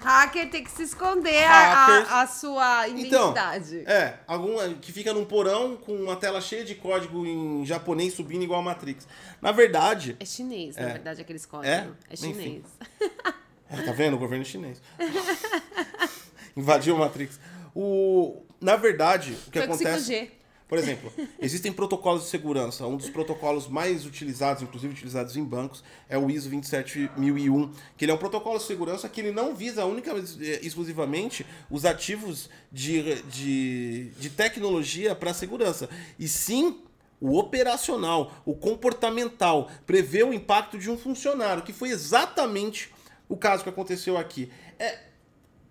[0.05, 3.83] Hacker tem que se esconder a, a- a sua Então, identidade.
[3.87, 8.43] é, algum que fica num porão com uma tela cheia de código em japonês subindo
[8.43, 9.07] igual a Matrix.
[9.41, 10.93] Na verdade, É chinês, na É.
[10.93, 11.47] verdade, aqueles É?
[11.47, 11.95] códigos.
[12.09, 12.33] É, Enfim.
[12.33, 12.63] chinês.
[13.67, 14.13] É, tá vendo?
[14.15, 14.79] O governo chinês.
[16.55, 17.39] Invadiu a Matrix.
[17.75, 20.11] O, na verdade, o que Foi com acontece.
[20.13, 20.29] 5G.
[20.75, 22.85] Por exemplo, existem protocolos de segurança.
[22.85, 28.11] Um dos protocolos mais utilizados, inclusive utilizados em bancos, é o ISO 27001, que ele
[28.11, 33.21] é um protocolo de segurança que ele não visa única e exclusivamente os ativos de,
[33.23, 36.81] de, de tecnologia para segurança, e sim
[37.21, 42.93] o operacional, o comportamental, prevê o impacto de um funcionário, que foi exatamente
[43.29, 44.51] o caso que aconteceu aqui.
[44.77, 44.99] É,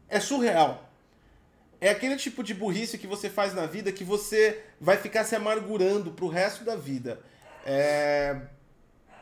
[0.08, 0.93] é surreal.
[1.84, 5.36] É aquele tipo de burrice que você faz na vida que você vai ficar se
[5.36, 7.20] amargurando pro resto da vida.
[7.66, 8.40] É,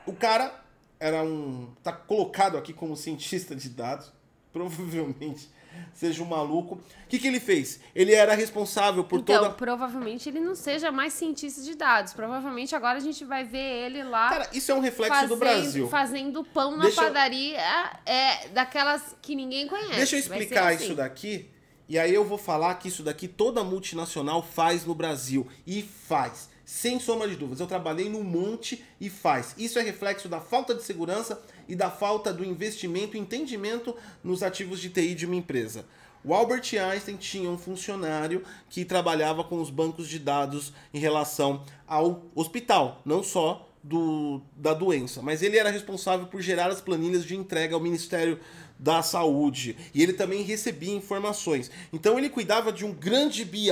[0.07, 0.55] O cara
[1.01, 1.75] era um.
[1.83, 4.13] tá colocado aqui como cientista de dados.
[4.53, 5.49] Provavelmente
[5.95, 6.75] seja um maluco.
[6.77, 7.81] O que, que ele fez?
[7.95, 9.55] Ele era responsável por então, toda.
[9.55, 12.13] provavelmente ele não seja mais cientista de dados.
[12.13, 15.37] Provavelmente agora a gente vai ver ele lá Cara, isso é um reflexo fazendo, do
[15.37, 15.89] Brasil.
[15.89, 17.59] fazendo pão na Deixa eu- padaria
[18.05, 19.97] é, daquelas que ninguém conhece.
[19.97, 20.85] Deixa eu explicar assim.
[20.85, 21.51] isso daqui.
[21.89, 25.47] E aí eu vou falar que isso daqui toda multinacional faz no Brasil.
[25.67, 26.51] E faz.
[26.65, 27.61] Sem sombra de dúvidas.
[27.61, 29.55] Eu trabalhei num monte e faz.
[29.59, 34.43] Isso é reflexo da falta de segurança e da falta do investimento e entendimento nos
[34.43, 35.85] ativos de TI de uma empresa.
[36.25, 41.65] O Albert Einstein tinha um funcionário que trabalhava com os bancos de dados em relação
[41.87, 47.25] ao hospital, não só do, da doença, mas ele era responsável por gerar as planilhas
[47.25, 48.39] de entrega ao Ministério
[48.83, 49.77] da Saúde.
[49.95, 51.71] E ele também recebia informações.
[51.93, 53.71] Então ele cuidava de um grande BI,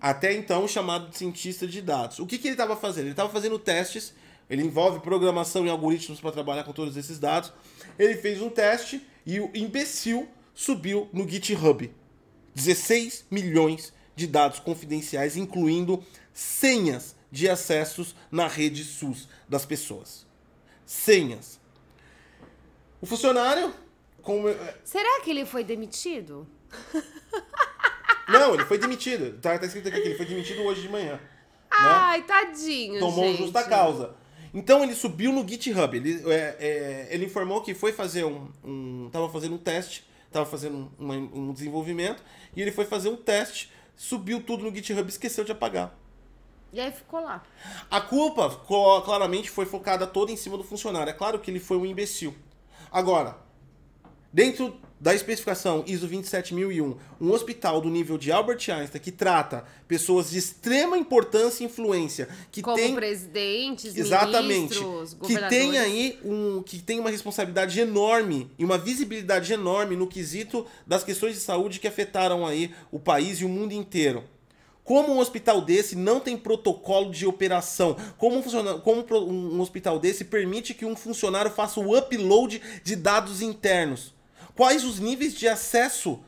[0.00, 2.18] até então chamado de cientista de dados.
[2.18, 3.04] O que, que ele estava fazendo?
[3.04, 4.12] Ele estava fazendo testes,
[4.50, 7.52] ele envolve programação e algoritmos para trabalhar com todos esses dados.
[7.96, 11.90] Ele fez um teste e o imbecil subiu no GitHub
[12.54, 20.26] 16 milhões de dados confidenciais, incluindo senhas de acessos na rede SUS das pessoas.
[20.84, 21.60] Senhas.
[23.00, 23.83] O funcionário.
[24.24, 24.48] Como...
[24.82, 26.48] Será que ele foi demitido?
[28.26, 29.38] Não, ele foi demitido.
[29.38, 31.12] Tá, tá escrito aqui que ele foi demitido hoje de manhã.
[31.12, 31.20] Né?
[31.70, 32.24] Ai, né?
[32.26, 32.98] tadinho.
[32.98, 33.38] Tomou gente.
[33.38, 34.16] justa causa.
[34.52, 35.96] Então ele subiu no GitHub.
[35.96, 39.10] Ele, é, é, ele informou que foi fazer um, um.
[39.12, 42.22] Tava fazendo um teste, tava fazendo um, um desenvolvimento,
[42.56, 45.94] e ele foi fazer um teste, subiu tudo no GitHub e esqueceu de apagar.
[46.72, 47.42] E aí ficou lá.
[47.90, 48.50] A culpa
[49.04, 51.10] claramente foi focada toda em cima do funcionário.
[51.10, 52.34] É claro que ele foi um imbecil.
[52.90, 53.43] Agora,
[54.34, 60.30] dentro da especificação ISO 27001, um hospital do nível de Albert Einstein que trata pessoas
[60.30, 66.62] de extrema importância e influência, que Como tem presidentes, exatamente, ministros, que tem aí um
[66.62, 71.78] que tem uma responsabilidade enorme e uma visibilidade enorme no quesito das questões de saúde
[71.78, 74.24] que afetaram aí o país e o mundo inteiro.
[74.82, 77.96] Como um hospital desse não tem protocolo de operação?
[78.18, 83.40] Como um, como um hospital desse permite que um funcionário faça o upload de dados
[83.40, 84.14] internos?
[84.56, 86.20] Quais os níveis de acesso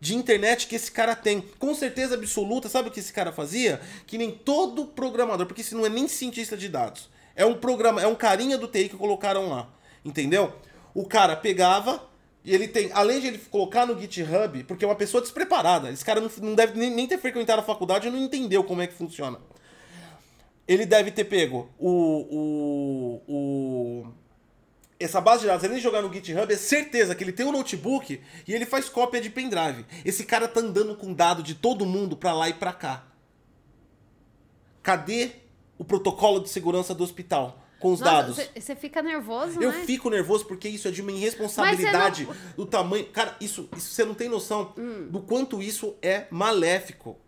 [0.00, 1.42] de internet que esse cara tem?
[1.58, 3.80] Com certeza absoluta, sabe o que esse cara fazia?
[4.06, 7.10] Que nem todo programador, porque isso não é nem cientista de dados.
[7.36, 9.68] É um programa, é um carinha do TI que colocaram lá.
[10.04, 10.52] Entendeu?
[10.94, 12.08] O cara pegava,
[12.44, 16.04] e ele tem, além de ele colocar no GitHub, porque é uma pessoa despreparada, esse
[16.04, 18.86] cara não, não deve nem, nem ter frequentado a faculdade e não entendeu como é
[18.86, 19.38] que funciona.
[20.66, 24.12] Ele deve ter pego o, o, o
[25.04, 27.52] essa base de dados, além de jogar no GitHub, é certeza que ele tem um
[27.52, 29.84] notebook e ele faz cópia de pendrive.
[30.04, 33.04] Esse cara tá andando com dado de todo mundo pra lá e pra cá.
[34.82, 35.32] Cadê
[35.78, 37.60] o protocolo de segurança do hospital?
[37.80, 38.50] com os Nossa, dados.
[38.56, 39.84] Você fica nervoso, Eu né?
[39.84, 42.34] fico nervoso porque isso é de uma irresponsabilidade não...
[42.56, 43.04] do tamanho.
[43.06, 45.08] Cara, isso, isso você não tem noção hum.
[45.10, 47.18] do quanto isso é maléfico.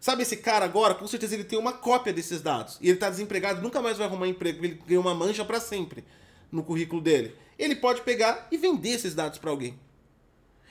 [0.00, 0.94] Sabe esse cara agora?
[0.94, 2.78] Com certeza ele tem uma cópia desses dados.
[2.80, 6.04] E ele tá desempregado, nunca mais vai arrumar emprego, ele ganha uma mancha para sempre
[6.50, 7.34] no currículo dele.
[7.58, 9.78] Ele pode pegar e vender esses dados para alguém.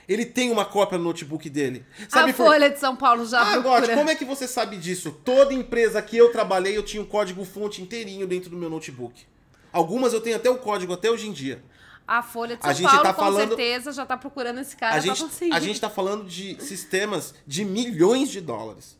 [0.07, 1.85] Ele tem uma cópia no notebook dele.
[2.07, 2.45] Sabe a por...
[2.45, 5.11] Folha de São Paulo já Ah, Gotti, como é que você sabe disso?
[5.25, 9.25] Toda empresa que eu trabalhei, eu tinha um código fonte inteirinho dentro do meu notebook.
[9.71, 11.61] Algumas eu tenho até o código até hoje em dia.
[12.07, 13.47] A Folha de São a gente Paulo, tá com falando...
[13.49, 15.53] certeza, já tá procurando esse cara a gente, conseguir.
[15.53, 18.97] A gente tá falando de sistemas de milhões de dólares.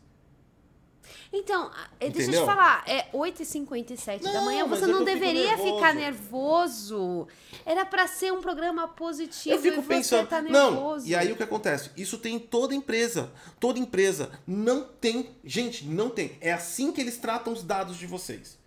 [1.32, 1.70] Então,
[2.00, 2.12] Entendeu?
[2.12, 5.74] deixa eu te falar, é 8h57 da manhã, você não deveria nervoso.
[5.74, 7.28] ficar nervoso.
[7.66, 11.42] Era para ser um programa positivo eu fico pensando, tá Não, e aí o que
[11.42, 11.90] acontece?
[11.96, 13.30] Isso tem em toda empresa.
[13.60, 16.38] Toda empresa não tem, gente, não tem.
[16.40, 18.58] É assim que eles tratam os dados de vocês.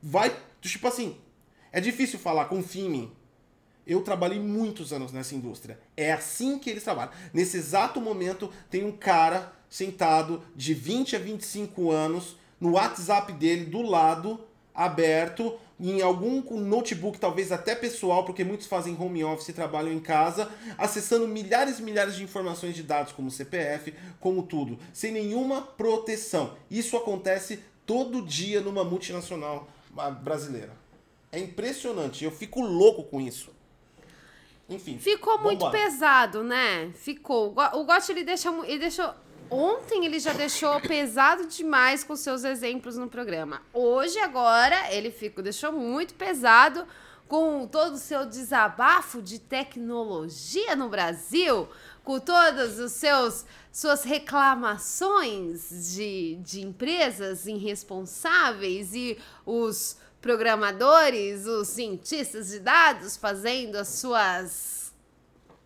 [0.00, 1.18] Vai, tipo assim,
[1.72, 3.12] é difícil falar, confia em mim.
[3.86, 5.78] Eu trabalhei muitos anos nessa indústria.
[5.96, 7.12] É assim que eles trabalham.
[7.32, 13.64] Nesse exato momento, tem um cara sentado de 20 a 25 anos no WhatsApp dele
[13.64, 14.38] do lado,
[14.72, 19.98] aberto, em algum notebook, talvez até pessoal, porque muitos fazem home office e trabalham em
[19.98, 20.48] casa,
[20.78, 26.56] acessando milhares e milhares de informações de dados, como CPF, como tudo, sem nenhuma proteção.
[26.70, 29.66] Isso acontece todo dia numa multinacional
[29.98, 30.70] ah, brasileira.
[31.32, 33.50] É impressionante, eu fico louco com isso.
[34.68, 34.98] Enfim.
[34.98, 36.92] Ficou muito pesado, né?
[36.94, 37.54] Ficou.
[37.74, 39.12] O Gotti ele deixa, ele deixou
[39.54, 43.62] Ontem ele já deixou pesado demais com seus exemplos no programa.
[43.72, 46.84] Hoje, agora, ele ficou, deixou muito pesado
[47.28, 51.68] com todo o seu desabafo de tecnologia no Brasil,
[52.02, 62.50] com todas os seus suas reclamações de, de empresas irresponsáveis e os programadores, os cientistas
[62.50, 64.83] de dados fazendo as suas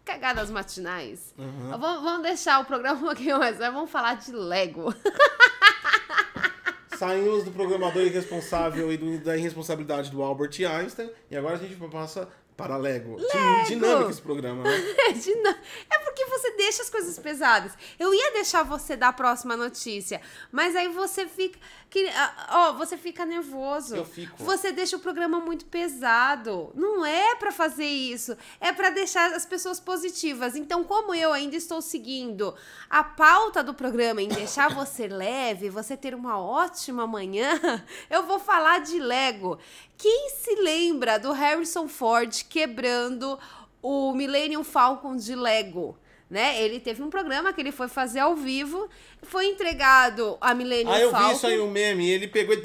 [0.09, 1.35] cagadas matinais.
[1.37, 1.79] Uhum.
[1.79, 4.95] Vamos, vamos, deixar o programa um pouquinho mais, vamos falar de Lego.
[6.97, 11.77] Saímos do programador irresponsável e do, da irresponsabilidade do Albert Einstein e agora a gente
[11.91, 12.27] passa
[12.59, 13.17] para Lego.
[13.17, 13.67] Lego.
[13.69, 14.71] Dinâmico esse programa, né?
[15.09, 17.73] É, é porque você deixa as coisas pesadas.
[17.99, 21.59] Eu ia deixar você dar a próxima notícia, mas aí você fica.
[21.89, 22.07] Que,
[22.51, 23.97] ó, você fica nervoso.
[23.97, 24.43] Eu fico.
[24.43, 26.71] Você deixa o programa muito pesado.
[26.75, 28.37] Não é para fazer isso.
[28.61, 30.57] É para deixar as pessoas positivas.
[30.57, 32.55] Então, como eu ainda estou seguindo
[32.91, 37.59] a pauta do programa em deixar você leve, você ter uma ótima manhã,
[38.11, 39.59] eu vou falar de Lego.
[39.99, 43.39] Quem se lembra do Harrison Ford quebrando
[43.83, 45.99] o Millennium Falcon de Lego?
[46.31, 46.63] Né?
[46.63, 48.89] Ele teve um programa que ele foi fazer ao vivo,
[49.23, 51.29] foi entregado a Millennium Ah, eu Falcon.
[51.29, 52.09] vi isso aí, um meme.
[52.09, 52.61] Ele pegou e.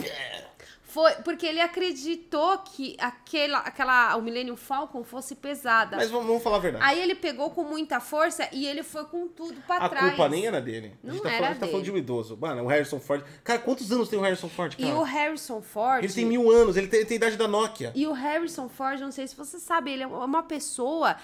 [0.93, 5.97] Foi porque ele acreditou que aquela, aquela, o Millennium Falcon fosse pesada.
[5.97, 6.85] Mas vamos, vamos falar a verdade.
[6.85, 10.09] Aí ele pegou com muita força e ele foi com tudo pra a trás.
[10.09, 10.95] culpa nem era dele.
[11.03, 12.37] A Não gente tá, era falando, a gente tá falando de um idoso.
[12.39, 13.23] Mano, o Harrison Ford.
[13.43, 14.87] Cara, quantos anos tem o Harrison Ford, cara?
[14.87, 16.03] E o Harrison Ford.
[16.03, 17.91] Ele tem mil anos, ele tem, ele tem a idade da Nokia.
[17.95, 21.17] E o Harrison Ford, não sei se você sabe, ele é uma pessoa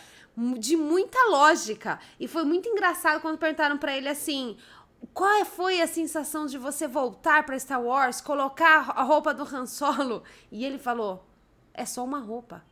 [0.57, 1.99] de muita lógica.
[2.20, 4.57] E foi muito engraçado quando perguntaram pra ele assim:
[5.14, 9.66] qual foi a sensação de você voltar pra Star Wars, colocar a roupa do Han
[9.66, 10.24] Solo?
[10.52, 11.26] E ele falou:
[11.74, 12.64] é só uma roupa.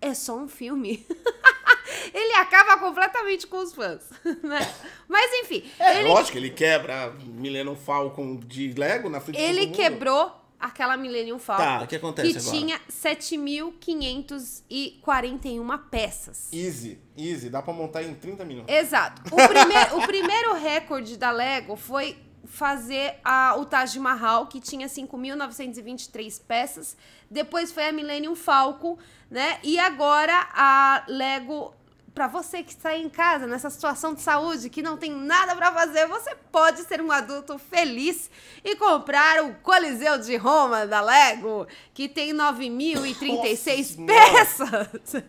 [0.00, 1.06] É só um filme.
[2.14, 4.02] ele acaba completamente com os fãs,
[4.42, 4.60] né?
[5.08, 10.39] Mas enfim, É ele, lógico, ele quebra Millennium Falcon de Lego na frente ele quebrou
[10.60, 11.64] aquela Millennium Falcon.
[11.64, 12.56] Tá, o que acontece que agora?
[12.56, 16.48] tinha 7.541 peças.
[16.52, 17.48] Easy, easy.
[17.48, 18.74] Dá pra montar em 30 minutos.
[18.74, 19.22] Exato.
[19.34, 24.86] O, primeir, o primeiro recorde da Lego foi fazer a, o Taj Mahal, que tinha
[24.88, 26.96] 5.923 peças.
[27.30, 28.98] Depois foi a Millennium Falcon,
[29.30, 29.58] né?
[29.62, 31.74] E agora a Lego
[32.20, 35.72] Pra você que está em casa nessa situação de saúde que não tem nada pra
[35.72, 38.30] fazer, você pode ser um adulto feliz
[38.62, 45.22] e comprar o Coliseu de Roma da Lego, que tem 9.036 Nossa peças.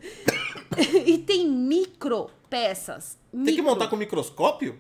[1.08, 3.18] e tem micro peças.
[3.32, 3.64] Tem que Micro.
[3.64, 4.78] montar com microscópio?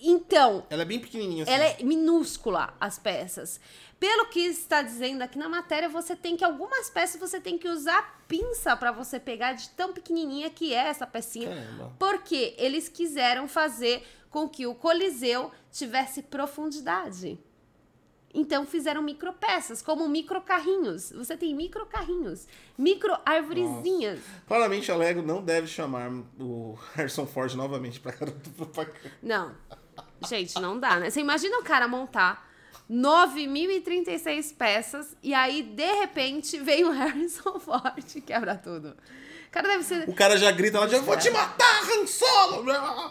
[0.00, 1.52] Então, Ela é bem pequenininha assim.
[1.52, 3.60] ela é minúscula, as peças.
[3.98, 7.68] Pelo que está dizendo aqui na matéria, você tem que algumas peças você tem que
[7.68, 11.48] usar pinça para você pegar de tão pequenininha que é essa pecinha.
[11.54, 11.92] Caramba.
[11.98, 17.38] Porque eles quiseram fazer com que o Coliseu tivesse profundidade.
[18.32, 21.10] Então fizeram micro peças, como micro carrinhos.
[21.10, 22.46] Você tem micro carrinhos,
[22.78, 24.20] micro arvorezinhas.
[24.46, 28.98] Claramente a Lego não deve chamar o Harrison Ford novamente pra garoto propaganda.
[29.20, 29.54] Não.
[30.28, 31.10] Gente, não dá, né?
[31.10, 32.48] Você imagina o cara montar
[32.90, 38.96] 9.036 peças e aí, de repente, vem o Harrison Ford e quebra tudo.
[39.50, 40.08] O cara deve ser.
[40.08, 42.62] O cara já grita lá, já vou te matar, Han Solo!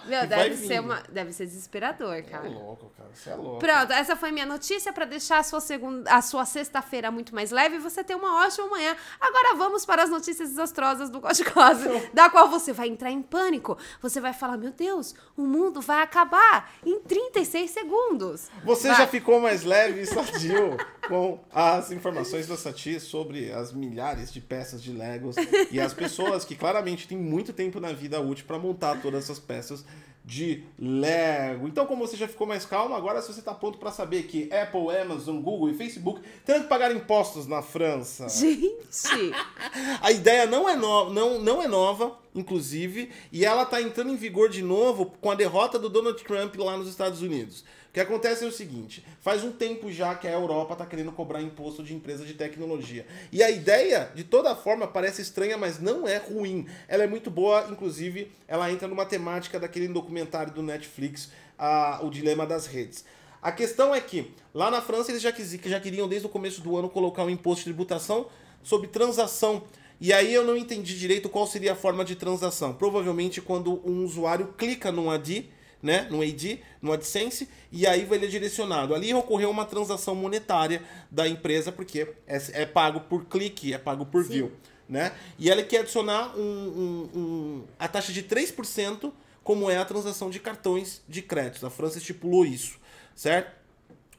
[0.06, 2.48] Meu, deve ser, uma, deve ser desesperador, É cara.
[2.48, 3.10] louco, cara.
[3.14, 3.60] Você é louco.
[3.60, 7.52] Pronto, essa foi minha notícia para deixar a sua segunda, a sua sexta-feira muito mais
[7.52, 8.96] leve e você ter uma ótima manhã.
[9.20, 13.22] Agora vamos para as notícias desastrosas do Gote Cose, da qual você vai entrar em
[13.22, 13.78] pânico.
[14.02, 18.48] Você vai falar: "Meu Deus, o mundo vai acabar em 36 segundos".
[18.64, 18.98] Você Vai.
[18.98, 24.40] já ficou mais leve e sadio com as informações da Sati sobre as milhares de
[24.40, 25.36] peças de Legos
[25.72, 29.40] e as pessoas que claramente têm muito tempo na vida útil para montar todas essas
[29.40, 29.84] peças
[30.24, 31.68] de Lego.
[31.68, 34.48] Então, como você já ficou mais calmo, agora se você está pronto para saber que
[34.54, 38.30] Apple, Amazon, Google e Facebook terão que pagar impostos na França.
[38.30, 38.78] Gente,
[40.02, 44.16] A ideia não é, no, não, não é nova, inclusive, e ela está entrando em
[44.16, 47.64] vigor de novo com a derrota do Donald Trump lá nos Estados Unidos.
[47.90, 51.12] O que acontece é o seguinte: faz um tempo já que a Europa está querendo
[51.12, 53.06] cobrar imposto de empresas de tecnologia.
[53.32, 56.68] E a ideia, de toda forma, parece estranha, mas não é ruim.
[56.88, 62.10] Ela é muito boa, inclusive, ela entra numa temática daquele documentário do Netflix, a, O
[62.12, 63.04] Dilema das Redes.
[63.42, 66.62] A questão é que, lá na França, eles já, quis- já queriam, desde o começo
[66.62, 68.28] do ano, colocar um imposto de tributação
[68.62, 69.64] sobre transação.
[70.00, 72.74] E aí eu não entendi direito qual seria a forma de transação.
[72.74, 75.50] Provavelmente quando um usuário clica num AD,
[75.82, 78.94] né, no AD, no AdSense, e aí vai ele é direcionado.
[78.94, 84.06] Ali ocorreu uma transação monetária da empresa, porque é, é pago por clique, é pago
[84.06, 84.30] por Sim.
[84.32, 84.52] view.
[84.88, 85.12] Né?
[85.38, 89.14] E ela quer adicionar um, um- um- a taxa de 3%,
[89.44, 91.66] como é a transação de cartões de crédito.
[91.66, 92.78] A França estipulou isso,
[93.16, 93.59] certo?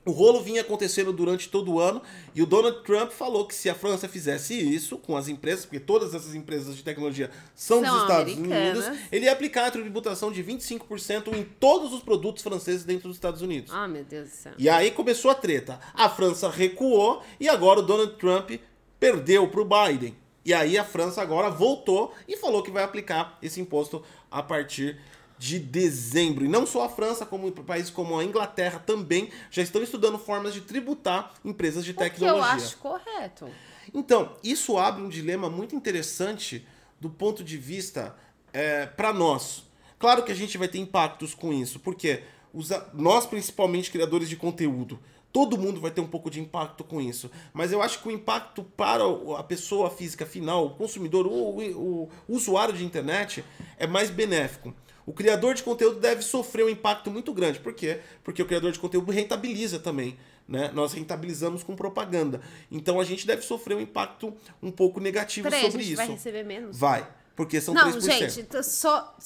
[0.04, 2.00] O rolo vinha acontecendo durante todo o ano
[2.34, 5.78] e o Donald Trump falou que se a França fizesse isso com as empresas, porque
[5.78, 8.86] todas essas empresas de tecnologia são, São dos Estados americanas.
[8.86, 13.16] Unidos, ele ia aplicar a tributação de 25% em todos os produtos franceses dentro dos
[13.18, 13.70] Estados Unidos.
[13.74, 14.52] ah, meu Deus do céu.
[14.56, 15.78] E aí começou a treta.
[15.92, 18.52] A França recuou e agora o Donald Trump
[18.98, 20.16] perdeu para o Biden.
[20.44, 24.98] E aí a França agora voltou e falou que vai aplicar esse imposto a partir
[25.40, 26.44] de dezembro.
[26.44, 30.52] E não só a França, como países como a Inglaterra também já estão estudando formas
[30.52, 32.52] de tributar empresas de O que eu tecnologia.
[32.52, 33.48] acho correto.
[33.94, 36.66] Então, isso abre um dilema muito interessante
[37.00, 38.14] do ponto de vista
[38.98, 39.64] para nós.
[39.98, 42.22] Claro que a gente vai ter impactos com isso, porque
[42.52, 44.98] os, nós, principalmente criadores de conteúdo,
[45.32, 47.30] todo mundo vai ter um pouco de impacto com isso.
[47.54, 49.04] Mas eu acho que o impacto para
[49.38, 53.42] a pessoa física final, o consumidor, o, o, o usuário de internet,
[53.78, 54.74] é mais benéfico.
[55.10, 57.58] O criador de conteúdo deve sofrer um impacto muito grande.
[57.58, 57.98] Por quê?
[58.22, 60.16] Porque o criador de conteúdo rentabiliza também.
[60.46, 60.70] Né?
[60.72, 62.40] Nós rentabilizamos com propaganda.
[62.70, 64.32] Então a gente deve sofrer um impacto
[64.62, 65.96] um pouco negativo Peraí, sobre a gente isso.
[65.96, 66.78] vai receber menos?
[66.78, 67.08] Vai.
[67.34, 68.02] Porque são Não, 3%.
[68.02, 69.16] gente, tô só.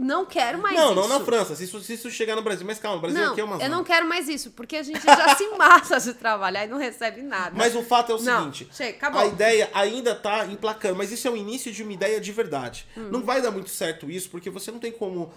[0.00, 0.94] Não quero mais não, isso.
[0.94, 1.54] não na França.
[1.54, 2.66] Se isso, se isso chegar no Brasil.
[2.66, 3.76] Mas calma, o Brasil Não, aqui é uma eu zona.
[3.76, 7.20] não quero mais isso, porque a gente já se mata de trabalhar e não recebe
[7.20, 7.54] nada.
[7.54, 9.20] Mas o fato é o Não, seguinte: chega, acabou.
[9.20, 12.86] a ideia ainda tá emplacando, mas isso é o início de uma ideia de verdade.
[12.96, 13.10] Hum.
[13.10, 15.32] Não vai dar muito certo isso, porque você não tem como.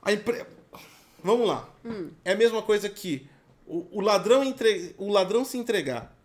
[0.00, 0.46] A empre...
[1.24, 1.68] Vamos lá.
[1.84, 2.10] Hum.
[2.24, 3.28] É a mesma coisa que
[3.66, 4.94] o, o ladrão entre...
[4.96, 6.16] o ladrão se entregar.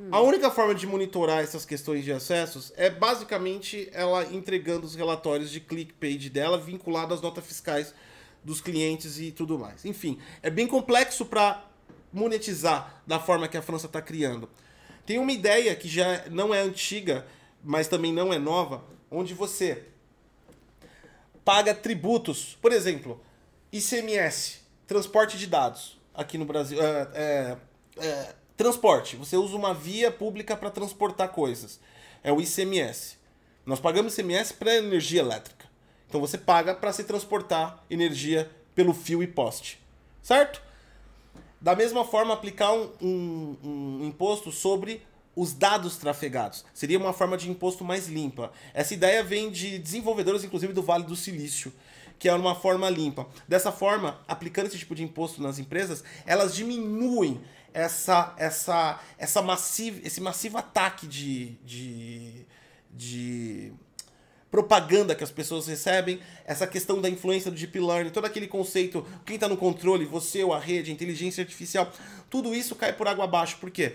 [0.00, 0.08] Hum.
[0.10, 5.50] A única forma de monitorar essas questões de acessos é basicamente ela entregando os relatórios
[5.50, 7.94] de click page dela vinculado às notas fiscais
[8.42, 9.84] dos clientes e tudo mais.
[9.84, 11.62] Enfim, é bem complexo para
[12.10, 14.48] monetizar da forma que a França está criando.
[15.04, 17.26] Tem uma ideia que já não é antiga,
[17.62, 19.84] mas também não é nova, onde você
[21.44, 23.20] paga tributos, por exemplo,
[23.70, 26.80] ICMS, transporte de dados aqui no Brasil.
[26.80, 27.56] É, é,
[27.98, 31.80] é, transporte, você usa uma via pública para transportar coisas.
[32.22, 33.16] É o ICMS.
[33.64, 35.64] Nós pagamos ICMS para energia elétrica.
[36.06, 39.80] Então você paga para se transportar energia pelo fio e poste.
[40.20, 40.60] Certo?
[41.58, 45.02] Da mesma forma, aplicar um, um, um imposto sobre
[45.34, 46.62] os dados trafegados.
[46.74, 48.52] Seria uma forma de imposto mais limpa.
[48.74, 51.72] Essa ideia vem de desenvolvedores, inclusive do Vale do Silício,
[52.18, 53.26] que é uma forma limpa.
[53.48, 57.40] Dessa forma, aplicando esse tipo de imposto nas empresas, elas diminuem
[57.72, 62.46] essa, essa, essa massiva, esse massivo ataque de, de,
[62.90, 63.72] de
[64.50, 69.06] propaganda que as pessoas recebem, essa questão da influência do deep learning, todo aquele conceito,
[69.24, 71.90] quem está no controle, você ou a rede, inteligência artificial,
[72.28, 73.58] tudo isso cai por água abaixo.
[73.58, 73.94] Por quê?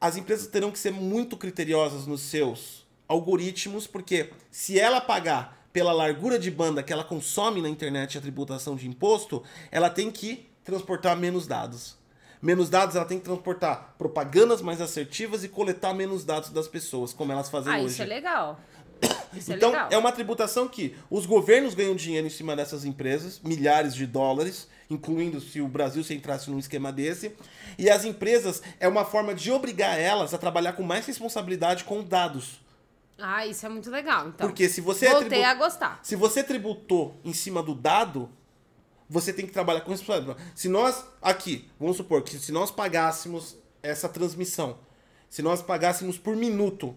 [0.00, 5.92] As empresas terão que ser muito criteriosas nos seus algoritmos, porque se ela pagar pela
[5.92, 10.46] largura de banda que ela consome na internet a tributação de imposto, ela tem que
[10.64, 11.96] transportar menos dados.
[12.42, 17.12] Menos dados, ela tem que transportar propagandas mais assertivas e coletar menos dados das pessoas,
[17.12, 17.86] como elas fazem ah, hoje.
[17.94, 18.60] isso é legal.
[19.32, 19.88] Isso Então, é legal.
[19.92, 24.68] é uma tributação que os governos ganham dinheiro em cima dessas empresas, milhares de dólares,
[24.90, 27.34] incluindo se o Brasil se entrasse num esquema desse.
[27.78, 32.02] E as empresas é uma forma de obrigar elas a trabalhar com mais responsabilidade com
[32.02, 32.60] dados.
[33.18, 34.28] Ah, isso é muito legal.
[34.28, 36.00] Então, Porque se você, voltei tribu- a gostar.
[36.02, 38.28] se você tributou em cima do dado,
[39.12, 40.42] você tem que trabalhar com responsabilidade.
[40.54, 44.78] Se nós, aqui, vamos supor que se nós pagássemos essa transmissão,
[45.28, 46.94] se nós pagássemos por minuto,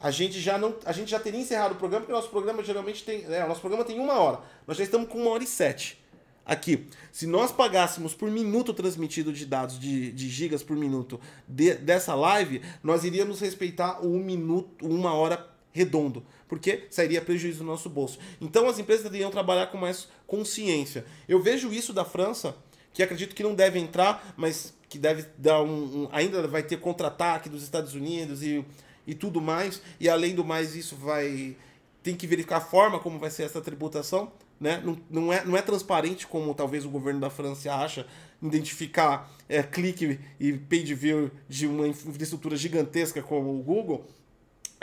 [0.00, 2.64] a gente já não, a gente já teria encerrado o programa, porque o nosso programa
[2.64, 4.40] geralmente tem, é, nosso programa tem uma hora.
[4.66, 6.02] Nós já estamos com uma hora e sete.
[6.46, 11.18] Aqui, se nós pagássemos por minuto transmitido de dados, de, de gigas por minuto
[11.48, 16.22] de- dessa live, nós iríamos respeitar um minuto, uma hora redondo,
[16.54, 18.16] porque sairia prejuízo no nosso bolso.
[18.40, 21.04] Então as empresas deveriam trabalhar com mais consciência.
[21.28, 22.54] Eu vejo isso da França,
[22.92, 26.78] que acredito que não deve entrar, mas que deve dar um, um- ainda vai ter
[26.78, 28.64] contra-ataque dos Estados Unidos e,
[29.04, 29.82] e tudo mais.
[29.98, 31.56] E além do mais, isso vai
[32.04, 34.30] tem que verificar a forma como vai ser essa tributação,
[34.60, 34.80] né?
[34.84, 38.06] Não, não, é, não é transparente como talvez o governo da França acha
[38.40, 44.06] identificar é, clique e page view de uma infraestrutura gigantesca como o Google,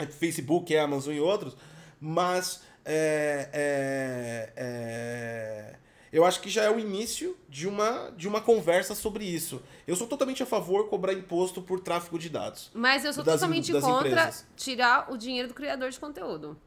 [0.06, 1.56] Facebook, Amazon e outros,
[2.00, 5.76] mas é, é, é,
[6.12, 9.62] eu acho que já é o início de uma, de uma conversa sobre isso.
[9.86, 12.70] Eu sou totalmente a favor de cobrar imposto por tráfego de dados.
[12.74, 14.46] Mas eu sou das- totalmente das contra empresas.
[14.56, 16.58] tirar o dinheiro do criador de conteúdo.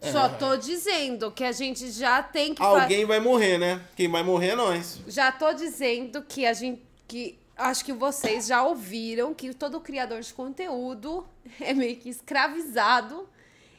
[0.00, 0.10] É.
[0.10, 3.80] Só tô dizendo que a gente já tem que Alguém vai morrer, né?
[3.94, 5.00] Quem vai morrer é nós.
[5.06, 6.82] Já tô dizendo que a gente.
[7.06, 11.26] que acho que vocês já ouviram que todo criador de conteúdo
[11.60, 13.28] é meio que escravizado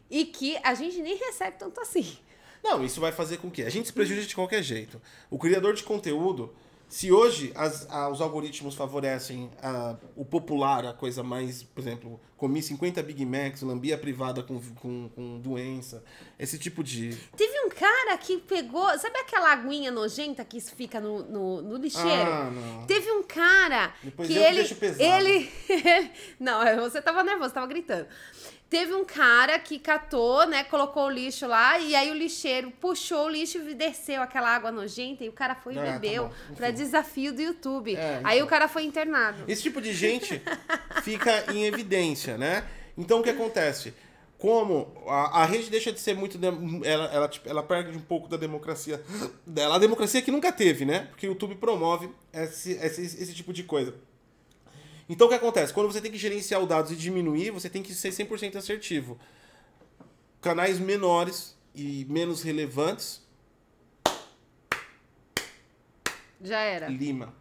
[0.10, 2.18] e que a gente nem recebe tanto assim.
[2.64, 5.02] Não, isso vai fazer com que a gente se prejudique de qualquer jeito.
[5.30, 6.54] O criador de conteúdo,
[6.94, 12.22] se hoje as- a- os algoritmos favorecem a- o popular, a coisa mais, por exemplo,
[12.38, 16.04] comi 50 Big Macs, lambia privada com, com, com doença,
[16.38, 17.18] esse tipo de.
[17.36, 18.88] Teve um cara que pegou.
[19.00, 22.10] Sabe aquela aguinha nojenta que fica no, no, no lixeiro?
[22.32, 22.86] Ah, não.
[22.86, 24.58] Teve um cara Depois que eu ele.
[24.58, 25.02] deixo pesado.
[25.04, 25.50] Ele.
[26.40, 28.06] não, você tava nervoso, tava gritando.
[28.74, 30.64] Teve um cara que catou, né?
[30.64, 34.72] Colocou o lixo lá e aí o lixeiro puxou o lixo e desceu aquela água
[34.72, 36.26] nojenta e o cara foi e Ah, tá bebeu.
[36.26, 36.56] Enfim.
[36.56, 37.96] pra desafio do YouTube.
[37.96, 39.44] É, aí o cara foi internado.
[39.48, 40.42] Esse tipo de gente
[41.04, 42.68] fica em evidência, né?
[42.98, 43.94] Então o que acontece?
[44.40, 46.38] como a, a rede deixa de ser muito.
[46.84, 49.02] Ela, ela, tipo, ela perde um pouco da democracia
[49.46, 49.76] dela.
[49.76, 51.08] A democracia que nunca teve, né?
[51.12, 53.94] Porque o YouTube promove esse, esse, esse tipo de coisa.
[55.10, 55.74] Então o que acontece?
[55.74, 59.20] Quando você tem que gerenciar os dados e diminuir, você tem que ser 100% assertivo.
[60.42, 63.22] Canais menores e menos relevantes,
[66.42, 66.88] Já era.
[66.88, 67.34] lima.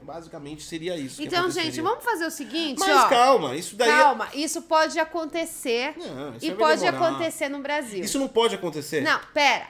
[0.00, 1.20] Basicamente seria isso.
[1.22, 3.08] Então, gente, vamos fazer o seguinte, Mas ó.
[3.08, 3.88] calma, isso daí.
[3.88, 7.08] é- Calma, isso pode acontecer Não, isso e pode demorar.
[7.08, 8.04] acontecer no Brasil.
[8.04, 9.00] Isso não pode acontecer.
[9.00, 9.66] Não, pera.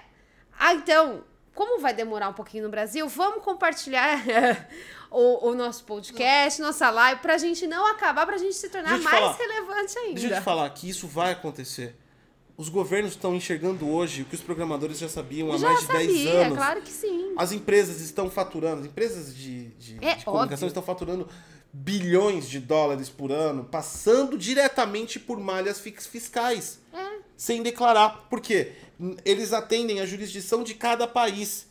[0.58, 1.24] Ah, então,
[1.54, 4.18] como vai demorar um pouquinho no Brasil, vamos compartilhar
[5.10, 9.04] o, o nosso podcast, nossa live, pra gente não acabar, pra gente se tornar mais
[9.04, 9.36] falar.
[9.36, 10.20] relevante ainda.
[10.20, 11.94] Deixa eu te falar que isso vai acontecer.
[12.56, 15.86] Os governos estão enxergando hoje o que os programadores já sabiam há Já mais de
[15.88, 16.56] 10 sabia, anos.
[16.56, 17.34] claro que sim.
[17.36, 20.66] As empresas estão faturando, as empresas de, de, É de comunicação óbvio.
[20.68, 21.28] estão faturando
[21.70, 27.18] bilhões de dólares por ano, passando diretamente por malhas fiscais, É.
[27.36, 28.26] sem declarar.
[28.30, 28.72] Por quê?
[29.22, 31.66] Eles atendem a jurisdição de cada país.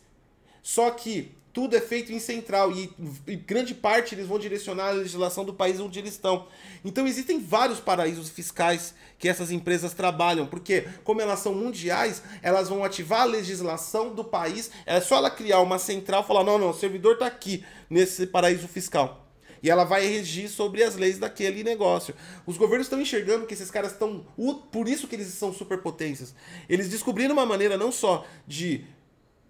[0.62, 2.92] Só que tudo é feito em central e,
[3.26, 6.46] e grande parte eles vão direcionar a legislação do país onde eles estão.
[6.84, 12.68] Então existem vários paraísos fiscais que essas empresas trabalham, porque como elas são mundiais, elas
[12.68, 14.70] vão ativar a legislação do país.
[14.84, 18.26] É só ela criar uma central e falar: não, não, o servidor está aqui nesse
[18.26, 19.26] paraíso fiscal.
[19.62, 22.14] E ela vai regir sobre as leis daquele negócio.
[22.46, 24.26] Os governos estão enxergando que esses caras estão.
[24.70, 26.34] Por isso que eles são superpotências.
[26.68, 28.84] Eles descobriram uma maneira não só de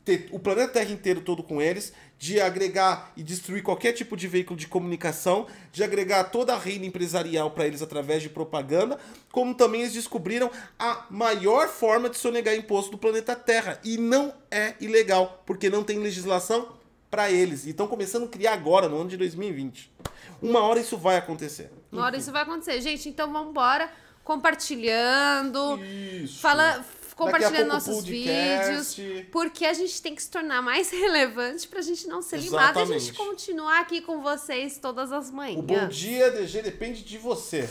[0.06, 4.28] ter o planeta Terra inteiro todo com eles, de agregar e destruir qualquer tipo de
[4.28, 8.98] veículo de comunicação, de agregar toda a rede empresarial para eles através de propaganda,
[9.32, 10.48] como também eles descobriram
[10.78, 13.80] a maior forma de sonegar imposto do planeta Terra.
[13.84, 16.68] E não é ilegal, porque não tem legislação
[17.10, 17.66] para eles.
[17.66, 19.92] E estão começando a criar agora, no ano de 2020.
[20.40, 21.70] Uma hora isso vai acontecer.
[21.90, 22.80] Uma hora isso vai acontecer.
[22.80, 23.90] Gente, então vamos embora
[24.26, 26.40] compartilhando, Isso.
[26.40, 26.84] fala,
[27.16, 29.02] compartilhando nossos podcast.
[29.02, 32.78] vídeos, porque a gente tem que se tornar mais relevante pra gente não ser limado
[32.78, 35.58] e a gente continuar aqui com vocês todas as manhãs.
[35.58, 37.68] O bom dia, DG, depende de você.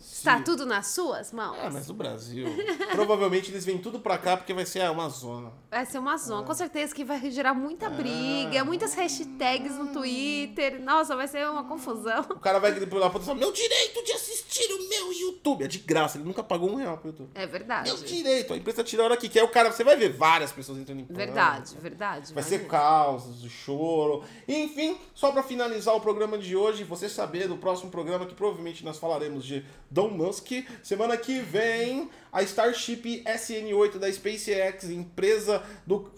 [0.00, 1.58] Está tudo nas suas mãos?
[1.60, 2.46] Ah, mas no Brasil.
[2.92, 5.52] Provavelmente eles vêm tudo pra cá porque vai ser uma zona.
[5.70, 10.80] Vai ser uma zona, com certeza que vai gerar muita briga, muitas hashtags no Twitter.
[10.82, 12.24] Nossa, vai ser uma confusão.
[12.30, 15.64] O cara vai gritar lá pra falar: Meu direito de assistir o meu YouTube.
[15.64, 17.30] É de graça, ele nunca pagou um real pro YouTube.
[17.34, 17.90] É verdade.
[17.90, 19.42] Meu direito, a empresa tira a hora que quer.
[19.42, 21.24] O cara, você vai ver várias pessoas entrando em pânico.
[21.24, 22.34] Verdade, verdade.
[22.34, 24.24] Vai ser causas, o choro.
[24.48, 28.84] Enfim, só pra finalizar o programa de hoje, você saber do próximo programa que provavelmente
[28.84, 30.50] nós falaremos de Don Musk.
[30.82, 36.10] Semana que vem, a Starship SN8 da SpaceX, empresa do,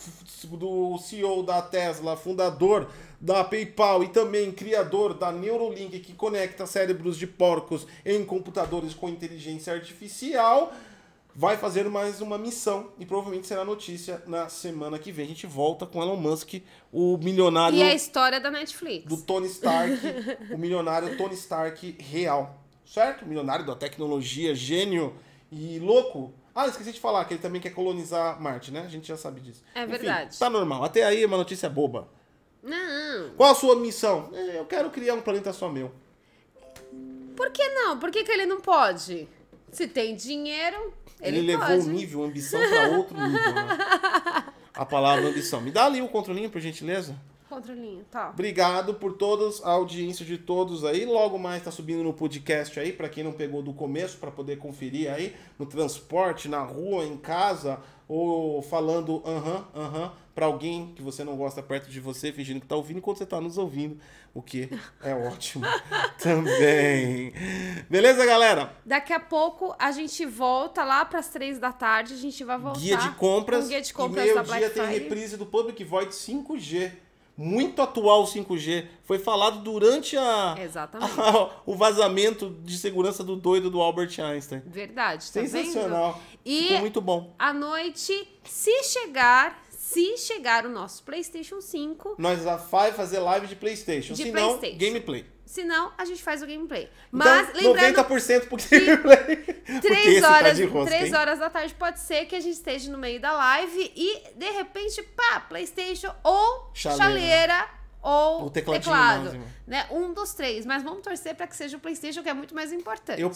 [0.44, 2.90] do CEO da Tesla, fundador
[3.20, 9.08] da PayPal e também criador da Neuralink, que conecta cérebros de porcos em computadores com
[9.08, 10.72] inteligência artificial
[11.38, 15.24] vai fazer mais uma missão e provavelmente será notícia na semana que vem.
[15.24, 16.54] A gente volta com Elon Musk,
[16.92, 19.04] o milionário E a história da Netflix.
[19.04, 20.00] do Tony Stark,
[20.52, 22.60] o milionário Tony Stark real,
[22.92, 23.26] certo?
[23.26, 25.14] Milionário da tecnologia, gênio
[25.52, 26.32] e louco.
[26.54, 28.80] Ah, esqueci de falar que ele também quer colonizar Marte, né?
[28.80, 29.62] A gente já sabe disso.
[29.74, 30.38] É Enfim, verdade.
[30.38, 30.82] Tá normal.
[30.82, 32.08] Até aí é uma notícia boba.
[32.62, 33.30] Não.
[33.36, 34.30] Qual a sua missão?
[34.32, 35.92] É, Eu quero criar um planeta só meu.
[37.36, 37.98] Por que não?
[37.98, 39.28] Por que, que ele não pode?
[39.70, 41.88] Se tem dinheiro, ele, Ele, levou pode.
[41.88, 43.78] o nível, a ambição pra outro nível, né?
[44.74, 45.60] A palavra ambição.
[45.60, 47.16] Me dá ali o controlinho, por gentileza.
[47.48, 48.30] Controlinho, tá.
[48.30, 51.04] Obrigado por todos, a audiência de todos aí.
[51.04, 54.58] Logo mais tá subindo no podcast aí, pra quem não pegou do começo, pra poder
[54.58, 61.02] conferir aí no transporte, na rua, em casa, ou falando aham, aham, pra alguém que
[61.02, 63.98] você não gosta perto de você, fingindo que tá ouvindo enquanto você tá nos ouvindo,
[64.32, 64.68] o que
[65.02, 65.64] é ótimo
[66.22, 67.32] também.
[67.88, 68.72] Beleza, galera?
[68.84, 72.14] Daqui a pouco a gente volta lá pras três da tarde.
[72.14, 72.80] A gente vai voltar.
[72.80, 73.64] Guia de compras.
[73.64, 74.98] com guia de e compras da Black tem Friday.
[74.98, 76.92] reprise do Public Void 5G.
[77.40, 78.86] Muito atual o 5G.
[79.04, 81.12] Foi falado durante a, Exatamente.
[81.64, 84.60] o vazamento de segurança do doido do Albert Einstein.
[84.66, 86.14] Verdade, tá Sensacional.
[86.14, 86.38] vendo?
[86.44, 87.34] E Ficou muito bom.
[87.38, 93.54] à noite, se chegar, se chegar o nosso PlayStation 5, Nós vai fazer live de
[93.54, 94.14] PlayStation.
[94.14, 94.78] De Se não, PlayStation.
[94.78, 95.24] gameplay.
[95.48, 96.90] Senão a gente faz o gameplay.
[97.10, 99.36] Mas então, lembrando 90% pro gameplay.
[99.36, 101.14] Porque Três esse tá horas, rosca, hein?
[101.14, 104.50] horas da tarde pode ser que a gente esteja no meio da live e, de
[104.50, 107.02] repente, pá, Playstation ou Chaleira.
[107.02, 107.68] chaleira,
[108.02, 109.24] ou O teclado.
[109.24, 109.86] mouse, né?
[109.90, 110.66] Um dos três.
[110.66, 113.20] Mas vamos torcer para que seja o Playstation, que é muito mais importante.
[113.20, 113.32] Eu.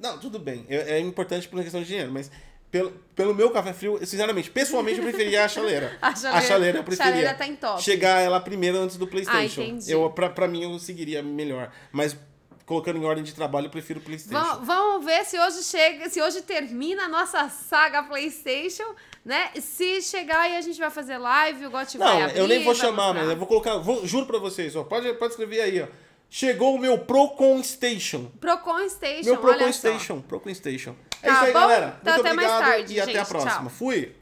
[0.00, 0.66] Não, tudo bem.
[0.68, 2.28] É, é importante por questão de dinheiro, mas
[2.70, 5.96] pelo, pelo meu café frio, sinceramente, pessoalmente, eu preferia a chaleira.
[6.02, 7.12] A chaleira- chaleira eu preferia.
[7.12, 7.82] chaleira tá em top.
[7.82, 9.60] Chegar ela primeiro antes do PlayStation.
[9.60, 9.90] Ah, entendi.
[9.92, 11.70] eu, pra, pra mim, eu seguiria melhor.
[11.92, 12.16] Mas
[12.66, 14.42] colocando em ordem de trabalho, eu prefiro o PlayStation.
[14.44, 18.94] Vamos, vamos ver se hoje chega, se hoje termina a nossa saga PlayStation,
[19.24, 19.50] né?
[19.60, 22.64] Se chegar aí a gente vai fazer live, o Gotti vai Não, abrir, eu nem
[22.64, 23.20] vou vai chamar, mostrar.
[23.22, 23.78] mas eu vou colocar.
[23.78, 24.82] vou- juro pra vocês, ó.
[24.82, 25.86] Pode, pode escrever aí, ó.
[26.28, 28.24] Chegou o meu Procon Station.
[28.40, 29.72] Procon Station, Meu Procon.
[29.72, 30.20] Station.
[30.22, 30.96] Procon Station.
[31.26, 31.60] É Tá isso aí, bom?
[31.60, 31.96] galera.
[32.00, 33.28] Então Muito até mais obrigado tarde, e até a gente.
[33.28, 33.52] próxima.
[33.52, 33.68] Tchau.
[33.70, 34.14] Fui.